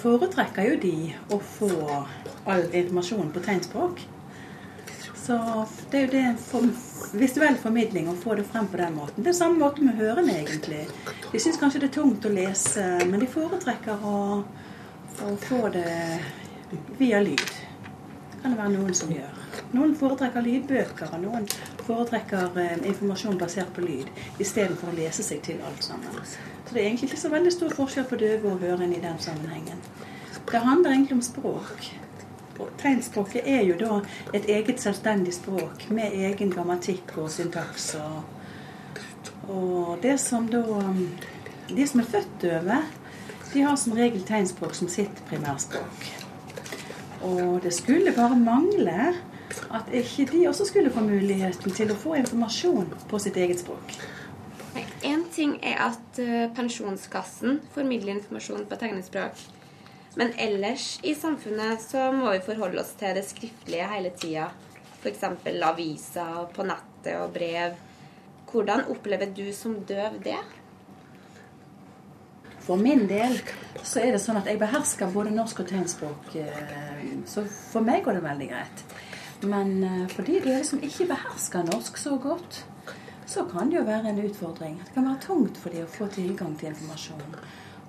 foretrekker 0.02 0.66
jo 0.66 0.78
de 0.82 0.96
å 1.30 1.38
få 1.38 1.70
all 2.50 2.64
informasjon 2.74 3.30
på 3.34 3.42
tegnspråk. 3.44 4.02
Så 5.22 5.36
det 5.92 5.98
er 5.98 6.06
jo 6.06 6.12
det 6.16 6.24
for, 6.42 6.66
visuell 7.14 7.54
formidling 7.62 8.08
å 8.10 8.16
få 8.18 8.34
det 8.34 8.48
frem 8.50 8.66
på 8.66 8.80
den 8.80 8.96
måten. 8.96 9.22
Det 9.22 9.30
er 9.30 9.38
samme 9.38 9.60
måte 9.62 9.84
med 9.86 10.00
hørende, 10.00 10.34
egentlig. 10.34 10.82
De 11.30 11.42
syns 11.42 11.60
kanskje 11.60 11.84
det 11.84 11.92
er 11.92 11.96
tungt 12.00 12.26
å 12.26 12.32
lese, 12.34 12.86
men 13.06 13.22
de 13.22 13.30
foretrekker 13.30 14.02
å, 14.02 14.16
å 15.22 15.36
få 15.46 15.68
det 15.76 15.94
via 16.98 17.22
lyd. 17.22 17.46
Det 17.46 18.42
kan 18.42 18.56
det 18.56 18.58
være 18.64 18.74
noen 18.74 18.98
som 18.98 19.14
gjør. 19.14 19.41
Noen 19.72 19.94
foretrekker 19.96 20.44
lydbøker, 20.44 21.12
og 21.16 21.22
noen 21.22 21.46
foretrekker 21.86 22.58
eh, 22.60 22.78
informasjon 22.90 23.38
basert 23.40 23.72
på 23.76 23.84
lyd 23.84 24.10
istedenfor 24.42 24.92
å 24.92 24.96
lese 24.96 25.24
seg 25.24 25.42
til 25.46 25.62
alt 25.64 25.84
sammen. 25.84 26.18
Så 26.26 26.74
det 26.74 26.82
er 26.82 26.88
egentlig 26.90 27.10
ikke 27.10 27.22
så 27.24 27.32
veldig 27.32 27.52
stor 27.54 27.74
forskjell 27.76 28.08
på 28.10 28.20
døve 28.20 28.52
og 28.52 28.64
hørende 28.64 28.98
i 28.98 29.02
den 29.02 29.18
sammenhengen. 29.20 29.80
Det 30.50 30.60
handler 30.60 30.92
egentlig 30.92 31.18
om 31.18 31.24
språk. 31.24 31.90
Og 32.60 32.68
tegnspråket 32.78 33.48
er 33.48 33.62
jo 33.64 33.76
da 33.80 33.98
et 34.36 34.48
eget 34.52 34.80
selvstendig 34.80 35.34
språk 35.34 35.88
med 35.90 36.14
egen 36.28 36.52
grammatikk 36.52 37.16
og 37.22 37.30
syntaks. 37.32 37.94
Og, 37.96 39.48
og 39.48 40.02
det 40.02 40.18
som 40.20 40.48
da 40.52 40.62
De 41.72 41.86
som 41.88 42.00
er 42.02 42.08
født 42.10 42.32
døve, 42.42 42.76
de 43.52 43.62
har 43.62 43.76
som 43.80 43.94
regel 43.96 44.20
tegnspråk 44.26 44.74
som 44.76 44.88
sitt 44.92 45.22
primærspråk. 45.30 46.08
Og 47.22 47.62
det 47.62 47.72
skulle 47.72 48.12
bare 48.12 48.36
mangle 48.36 49.14
at 49.70 49.88
ikke 49.92 50.26
de 50.32 50.46
også 50.48 50.66
skulle 50.68 50.92
få 50.92 51.04
muligheten 51.04 51.74
til 51.76 51.92
å 51.92 51.98
få 51.98 52.16
informasjon 52.20 52.92
på 53.10 53.20
sitt 53.22 53.36
eget 53.36 53.62
språk. 53.62 53.96
Én 55.02 55.24
ting 55.34 55.56
er 55.66 55.80
at 55.88 56.18
eh, 56.22 56.46
Pensjonskassen 56.54 57.60
formidler 57.74 58.14
informasjon 58.14 58.64
på 58.70 58.78
tegnespråk. 58.80 59.40
Men 60.16 60.32
ellers 60.40 60.98
i 61.02 61.14
samfunnet 61.16 61.80
så 61.82 62.10
må 62.14 62.30
vi 62.34 62.44
forholde 62.44 62.80
oss 62.82 62.92
til 63.00 63.16
det 63.16 63.24
skriftlige 63.26 63.88
hele 63.88 64.12
tida. 64.16 64.50
F.eks. 65.02 65.24
aviser, 65.66 66.44
på 66.54 66.66
nettet 66.68 67.16
og 67.18 67.32
brev. 67.34 67.78
Hvordan 68.52 68.84
opplever 68.92 69.32
du 69.34 69.46
som 69.56 69.78
døv 69.88 70.20
det? 70.22 70.38
For 72.62 72.78
min 72.78 73.08
del 73.10 73.40
så 73.82 74.04
er 74.04 74.12
det 74.14 74.20
sånn 74.22 74.38
at 74.38 74.46
jeg 74.46 74.60
behersker 74.60 75.10
både 75.10 75.32
norsk 75.34 75.64
og 75.64 75.72
tegnspråk. 75.72 76.36
eh, 76.36 77.08
Så 77.26 77.42
for 77.72 77.82
meg 77.82 78.04
går 78.04 78.20
det 78.20 78.28
veldig 78.28 78.48
greit. 78.52 78.84
Men 79.42 79.82
eh, 79.84 80.04
for 80.12 80.26
de 80.26 80.38
dere 80.44 80.62
som 80.66 80.82
ikke 80.82 81.08
behersker 81.10 81.66
norsk 81.66 81.98
så 81.98 82.16
godt, 82.22 82.62
så 83.26 83.44
kan 83.50 83.70
det 83.70 83.80
jo 83.80 83.88
være 83.88 84.12
en 84.12 84.22
utfordring. 84.22 84.78
Det 84.84 84.94
kan 84.94 85.08
være 85.08 85.24
tungt 85.26 85.58
for 85.58 85.74
de 85.74 85.82
å 85.82 85.90
få 85.90 86.08
tilgang 86.12 86.54
til 86.58 86.70
informasjon. 86.72 87.36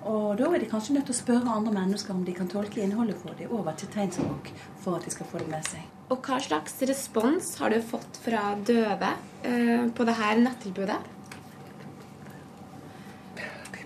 Og 0.04 0.36
da 0.36 0.50
er 0.50 0.60
de 0.60 0.68
kanskje 0.68 0.98
nødt 0.98 1.06
til 1.08 1.14
å 1.14 1.20
spørre 1.22 1.56
andre 1.56 1.72
mennesker 1.72 2.12
om 2.12 2.24
de 2.26 2.34
kan 2.36 2.48
tolke 2.50 2.82
innholdet 2.84 3.16
for 3.22 3.36
dem 3.38 3.52
over 3.56 3.76
til 3.78 3.88
tegnspråk 3.94 4.50
for 4.84 4.98
at 4.98 5.06
de 5.06 5.14
skal 5.14 5.28
få 5.30 5.40
det 5.40 5.48
med 5.52 5.64
seg. 5.70 5.86
Og 6.12 6.20
hva 6.26 6.36
slags 6.44 6.76
respons 6.84 7.54
har 7.62 7.72
du 7.72 7.80
fått 7.80 8.18
fra 8.20 8.50
døve 8.60 9.14
eh, 9.48 9.86
på 9.88 10.08
dette 10.08 10.32
nettilbudet? 10.42 11.13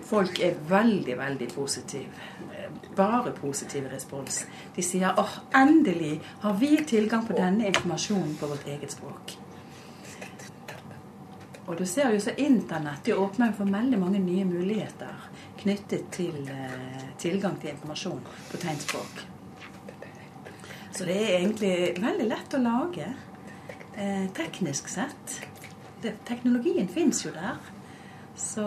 Folk 0.09 0.39
er 0.41 0.55
veldig, 0.69 1.17
veldig 1.17 1.47
positive. 1.53 2.29
Bare 2.95 3.31
positiv 3.37 3.85
respons. 3.91 4.41
De 4.75 4.81
sier 4.81 5.13
åh, 5.21 5.35
endelig 5.53 6.15
har 6.41 6.57
vi 6.57 6.71
tilgang 6.89 7.27
på 7.27 7.37
denne 7.37 7.69
informasjonen 7.69 8.33
på 8.39 8.49
vårt 8.49 8.65
eget 8.67 8.95
språk. 8.95 9.35
Og 11.69 11.77
du 11.77 11.85
ser 11.85 12.09
jo 12.15 12.21
så 12.23 12.33
Internett 12.41 13.05
det 13.05 13.13
åpner 13.13 13.53
for 13.53 13.69
veldig 13.69 13.99
mange 14.01 14.19
nye 14.23 14.45
muligheter 14.49 15.29
knyttet 15.59 16.07
til 16.15 16.47
eh, 16.49 17.03
tilgang 17.21 17.59
til 17.61 17.75
informasjon 17.75 18.23
på 18.49 18.57
tegnspråk. 18.63 19.25
Så 20.95 21.05
det 21.05 21.17
er 21.19 21.35
egentlig 21.37 21.73
veldig 22.01 22.25
lett 22.31 22.55
å 22.57 22.63
lage, 22.63 23.11
eh, 23.93 24.25
teknisk 24.33 24.89
sett. 24.89 25.35
Det, 26.01 26.15
teknologien 26.25 26.89
fins 26.89 27.21
jo 27.27 27.35
der. 27.35 27.59
Så 28.35 28.65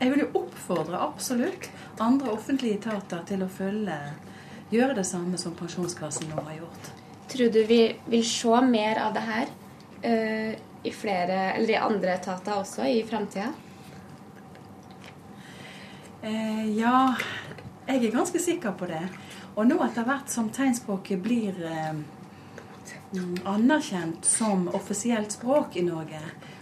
jeg 0.00 0.10
vil 0.10 0.24
jo 0.24 0.30
oppfordre 0.42 1.00
absolutt 1.04 1.68
andre 2.00 2.32
offentlige 2.32 2.80
etater 2.80 3.22
til 3.28 3.44
å 3.44 3.50
følge 3.52 3.98
gjøre 4.70 4.96
det 5.00 5.06
samme 5.06 5.38
som 5.40 5.54
Pensjonskassen 5.58 6.30
nå 6.30 6.42
har 6.46 6.60
gjort. 6.62 6.90
Tror 7.30 7.50
du 7.52 7.60
vi 7.68 7.82
vil 8.10 8.24
se 8.26 8.60
mer 8.66 9.00
av 9.04 9.14
det 9.14 9.24
her 9.26 9.50
uh, 10.04 10.52
i 10.82 10.92
flere, 10.94 11.40
eller 11.58 11.74
i 11.74 11.80
andre 11.80 12.14
etater 12.16 12.56
også 12.62 12.86
i 12.88 13.02
framtida? 13.06 13.50
Uh, 16.24 16.64
ja, 16.76 17.12
jeg 17.86 18.04
er 18.06 18.14
ganske 18.14 18.40
sikker 18.42 18.74
på 18.78 18.88
det. 18.90 19.04
Og 19.58 19.66
nå 19.66 19.76
etter 19.84 20.06
hvert 20.06 20.30
som 20.30 20.48
tegnspråket 20.54 21.20
blir 21.20 21.56
eh, 21.66 21.96
mm, 23.12 23.40
anerkjent 23.50 24.24
som 24.24 24.68
offisielt 24.76 25.34
språk 25.34 25.76
i 25.76 25.82
Norge, 25.84 26.20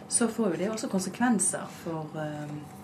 så 0.08 0.28
får 0.32 0.54
jo 0.54 0.60
det 0.62 0.70
også 0.72 0.88
konsekvenser 0.88 1.66
for, 1.82 2.08
eh, 2.16 2.77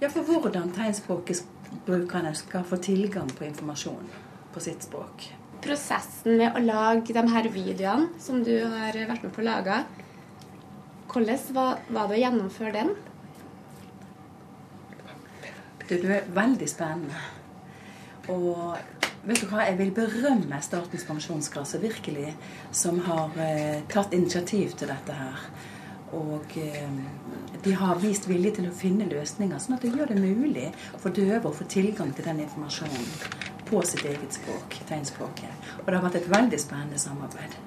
ja, 0.00 0.08
for 0.10 0.22
hvordan 0.26 0.72
tegnspråkbrukerne 0.76 2.34
skal 2.38 2.66
få 2.66 2.78
tilgang 2.82 3.30
på 3.34 3.46
informasjon 3.48 4.08
på 4.54 4.62
sitt 4.62 4.86
språk. 4.86 5.28
Prosessen 5.62 6.38
med 6.38 6.54
å 6.54 6.62
lage 6.62 7.14
de 7.14 7.24
her 7.32 7.48
videoene 7.50 8.12
som 8.22 8.44
du 8.46 8.54
har 8.62 8.94
vært 8.94 9.24
med 9.26 9.34
på 9.34 9.42
å 9.42 9.48
lage, 9.48 9.80
hvordan 11.08 11.40
var, 11.56 11.80
var 11.88 12.08
det 12.08 12.18
å 12.18 12.22
gjennomføre 12.22 12.74
den? 12.76 12.94
Du, 15.88 15.96
du 15.96 16.08
er 16.12 16.28
veldig 16.36 16.68
spennende. 16.68 17.20
Og 18.28 18.76
vet 19.24 19.40
du 19.40 19.48
hva, 19.48 19.64
jeg 19.64 19.78
vil 19.78 19.92
berømme 19.96 20.60
Statens 20.62 21.06
pensjonskasse 21.08 21.80
virkelig, 21.80 22.34
som 22.76 23.00
har 23.06 23.32
eh, 23.40 23.80
tatt 23.88 24.12
initiativ 24.16 24.76
til 24.76 24.92
dette 24.92 25.16
her. 25.16 25.48
Og 26.16 26.56
eh, 26.56 27.00
de 27.64 27.74
har 27.76 28.00
vist 28.00 28.28
vilje 28.28 28.54
til 28.58 28.68
å 28.70 28.74
finne 28.74 29.08
løsninger, 29.10 29.60
sånn 29.60 29.76
at 29.76 29.84
det 29.84 29.92
gjør 29.92 30.12
det 30.12 30.20
mulig 30.22 30.68
for 30.96 31.12
døve 31.14 31.50
å 31.50 31.54
få 31.54 31.66
tilgang 31.68 32.14
til 32.16 32.28
den 32.30 32.44
informasjonen 32.46 33.08
på 33.68 33.82
sitt 33.84 34.06
eget 34.08 34.38
språk, 34.38 34.78
tegnspråket. 34.88 35.72
Og 35.82 35.90
det 35.90 35.98
har 35.98 36.06
vært 36.06 36.22
et 36.22 36.30
veldig 36.32 36.60
spennende 36.62 37.00
samarbeid. 37.02 37.58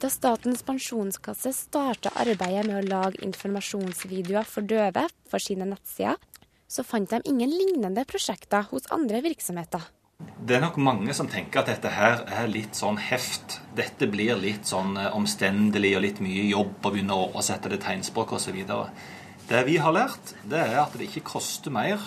Da 0.00 0.08
Statens 0.12 0.60
pensjonskasse 0.64 1.54
starta 1.56 2.12
arbeidet 2.20 2.66
med 2.68 2.78
å 2.78 2.86
lage 2.86 3.22
informasjonsvideoer 3.24 4.48
for 4.48 4.68
døve 4.68 5.06
for 5.28 5.42
sine 5.42 5.68
nettsider, 5.68 6.20
så 6.68 6.84
fant 6.84 7.10
de 7.10 7.20
ingen 7.24 7.52
lignende 7.52 8.04
prosjekter 8.08 8.68
hos 8.72 8.88
andre 8.92 9.22
virksomheter. 9.24 9.86
Det 10.46 10.54
er 10.54 10.62
nok 10.62 10.76
mange 10.78 11.14
som 11.16 11.26
tenker 11.26 11.58
at 11.58 11.68
dette 11.72 11.90
her 11.90 12.20
er 12.30 12.46
litt 12.46 12.76
sånn 12.78 13.00
heft. 13.02 13.56
Dette 13.74 14.06
blir 14.06 14.38
litt 14.38 14.68
sånn 14.68 14.94
eh, 15.00 15.08
omstendelig 15.16 15.90
og 15.98 16.04
litt 16.04 16.20
mye 16.22 16.44
jobb 16.46 16.86
å 16.86 16.92
begynne 16.94 17.16
å 17.16 17.24
oversette 17.26 17.72
det 17.72 17.80
tegnspråk 17.82 18.36
osv. 18.36 18.60
Det 19.48 19.62
vi 19.66 19.74
har 19.82 19.96
lært, 19.96 20.36
det 20.46 20.60
er 20.62 20.78
at 20.84 20.94
det 20.94 21.08
ikke 21.08 21.24
koster 21.32 21.74
mer 21.74 21.98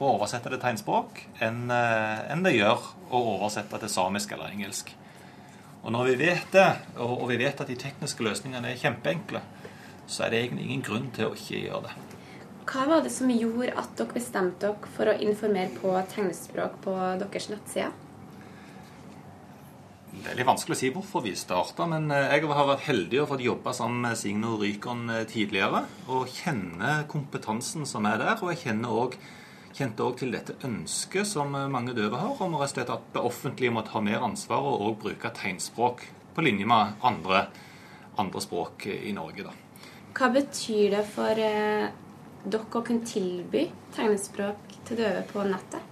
å 0.00 0.10
oversette 0.16 0.50
det 0.50 0.58
tegnspråk 0.64 1.22
enn 1.46 1.70
eh, 1.70 2.34
det 2.44 2.56
gjør 2.56 2.82
å 3.14 3.22
oversette 3.36 3.78
til 3.84 3.94
samisk 3.94 4.34
eller 4.34 4.50
engelsk. 4.50 4.90
Og 5.84 5.94
når 5.94 6.10
vi 6.10 6.18
vet 6.24 6.50
det, 6.56 6.68
og 6.98 7.28
vi 7.30 7.38
vet 7.44 7.62
at 7.62 7.70
de 7.70 7.78
tekniske 7.78 8.26
løsningene 8.26 8.72
er 8.72 8.80
kjempeenkle, 8.80 9.44
så 10.08 10.26
er 10.26 10.34
det 10.34 10.42
egentlig 10.42 10.66
ingen 10.66 10.84
grunn 10.84 11.08
til 11.14 11.30
å 11.30 11.38
ikke 11.38 11.62
gjøre 11.68 11.86
det. 11.86 12.13
Hva 12.64 12.86
var 12.88 13.02
det 13.04 13.12
som 13.12 13.28
gjorde 13.28 13.74
at 13.76 13.92
dere 13.98 14.16
bestemte 14.16 14.70
dere 14.70 14.92
for 14.96 15.10
å 15.10 15.18
informere 15.20 15.72
på 15.76 15.92
tegnespråk 16.14 16.80
på 16.84 16.94
deres 17.20 17.50
nettside? 17.52 17.92
Det 20.14 20.30
er 20.30 20.38
litt 20.38 20.48
vanskelig 20.48 20.76
å 20.76 20.78
si 20.78 20.88
hvorfor 20.94 21.24
vi 21.26 21.34
starta, 21.36 21.84
men 21.90 22.06
eh, 22.14 22.30
jeg 22.32 22.48
har 22.48 22.68
vært 22.68 22.86
heldig 22.86 23.18
og 23.20 23.28
fått 23.34 23.42
jobbe 23.44 23.74
sammen 23.76 24.06
med 24.06 24.16
Signe 24.16 24.52
og 24.54 24.62
Rykon 24.62 25.02
eh, 25.12 25.24
tidligere. 25.28 25.82
Og 26.08 26.30
kjenner 26.32 27.02
kompetansen 27.10 27.84
som 27.88 28.06
er 28.08 28.22
der. 28.22 28.38
Og 28.40 28.54
jeg 28.54 28.78
også, 28.80 29.18
kjente 29.74 30.06
òg 30.06 30.16
til 30.22 30.32
dette 30.32 30.56
ønsket 30.64 31.28
som 31.28 31.52
eh, 31.58 31.66
mange 31.68 31.96
døve 31.98 32.20
har, 32.22 32.40
om 32.40 32.56
at 32.62 32.78
det 32.78 33.20
offentlige 33.20 33.74
må 33.74 33.84
ta 33.84 34.00
mer 34.00 34.24
ansvar 34.24 34.64
og 34.70 34.86
òg 34.86 34.96
bruke 35.02 35.34
tegnspråk 35.36 36.06
på 36.34 36.46
linje 36.46 36.70
med 36.70 37.04
andre, 37.04 37.44
andre 38.16 38.40
språk 38.40 38.88
i 38.94 39.12
Norge. 39.12 39.50
da. 39.50 39.52
Hva 40.14 40.30
betyr 40.32 40.94
det 40.94 41.04
for 41.10 41.44
dere 42.44 42.84
kunne 42.84 43.06
tilby 43.06 43.66
tegnespråk 43.96 44.78
til 44.84 45.00
døve 45.00 45.24
på 45.30 45.44
nettet? 45.48 45.90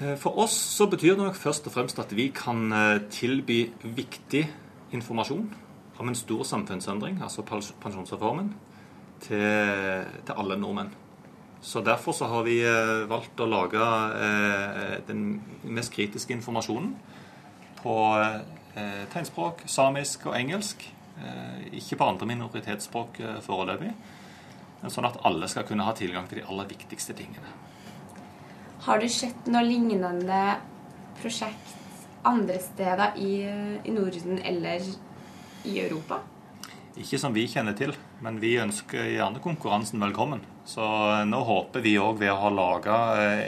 Eh, 0.00 0.16
For 0.18 0.38
oss 0.38 0.54
så 0.54 0.86
betyr 0.90 1.14
det 1.14 1.22
nok 1.22 1.38
først 1.38 1.66
og 1.66 1.72
fremst 1.72 1.98
at 2.02 2.16
vi 2.16 2.28
kan 2.34 2.72
eh, 2.72 3.00
tilby 3.10 3.70
viktig 3.82 4.48
informasjon 4.92 5.46
om 5.98 6.08
en 6.08 6.18
stor 6.18 6.42
samfunnsendring, 6.42 7.20
altså 7.22 7.42
pensjonsreformen, 7.80 8.54
til, 9.20 10.04
til 10.26 10.34
alle 10.36 10.58
nordmenn. 10.58 10.90
Så 11.62 11.80
Derfor 11.80 12.12
så 12.12 12.26
har 12.26 12.42
vi 12.42 12.58
eh, 12.66 13.06
valgt 13.08 13.40
å 13.40 13.46
lage 13.46 13.86
den 15.06 15.42
mest 15.62 15.92
kritiske 15.94 16.34
informasjonen 16.34 16.96
på 17.78 17.94
tegnspråk, 19.12 19.62
samisk 19.70 20.26
og 20.26 20.34
engelsk. 20.38 20.82
Ikke 21.72 21.96
på 21.96 22.06
andre 22.08 22.26
minoritetsspråk 22.26 23.20
foreløpig. 23.44 23.92
Sånn 24.92 25.08
at 25.08 25.16
alle 25.24 25.48
skal 25.48 25.64
kunne 25.68 25.86
ha 25.86 25.94
tilgang 25.96 26.26
til 26.28 26.42
de 26.42 26.46
aller 26.48 26.68
viktigste 26.68 27.16
tingene. 27.16 27.48
Har 28.84 29.00
du 29.00 29.08
sett 29.08 29.46
noe 29.48 29.64
lignende 29.64 30.42
prosjekt 31.20 31.80
andre 32.28 32.58
steder 32.60 33.16
i, 33.20 33.32
i 33.84 33.94
Norden 33.94 34.40
eller 34.44 34.84
i 35.64 35.78
Europa? 35.80 36.20
Ikke 37.00 37.18
som 37.18 37.34
vi 37.34 37.46
kjenner 37.50 37.74
til, 37.74 37.90
men 38.22 38.36
vi 38.38 38.52
ønsker 38.62 39.08
gjerne 39.16 39.40
konkurransen 39.42 39.98
velkommen. 40.04 40.44
Så 40.68 40.84
nå 41.26 41.40
håper 41.48 41.82
vi 41.82 41.96
òg 41.98 42.20
ved 42.20 42.30
å 42.30 42.38
ha 42.44 42.52
laga 42.54 42.98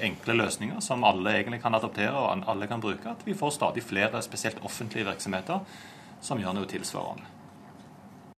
enkle 0.02 0.34
løsninger 0.40 0.82
som 0.82 1.06
alle 1.06 1.36
egentlig 1.36 1.60
kan 1.62 1.76
adoptere 1.78 2.16
og 2.16 2.48
alle 2.50 2.66
kan 2.66 2.82
bruke, 2.82 3.12
at 3.12 3.22
vi 3.28 3.36
får 3.38 3.54
stadig 3.54 3.84
flere, 3.86 4.24
spesielt 4.24 4.58
offentlige 4.66 5.06
virksomheter, 5.06 5.62
som 6.26 6.42
gjør 6.42 6.58
noe 6.58 6.70
tilsvarende. 6.70 7.35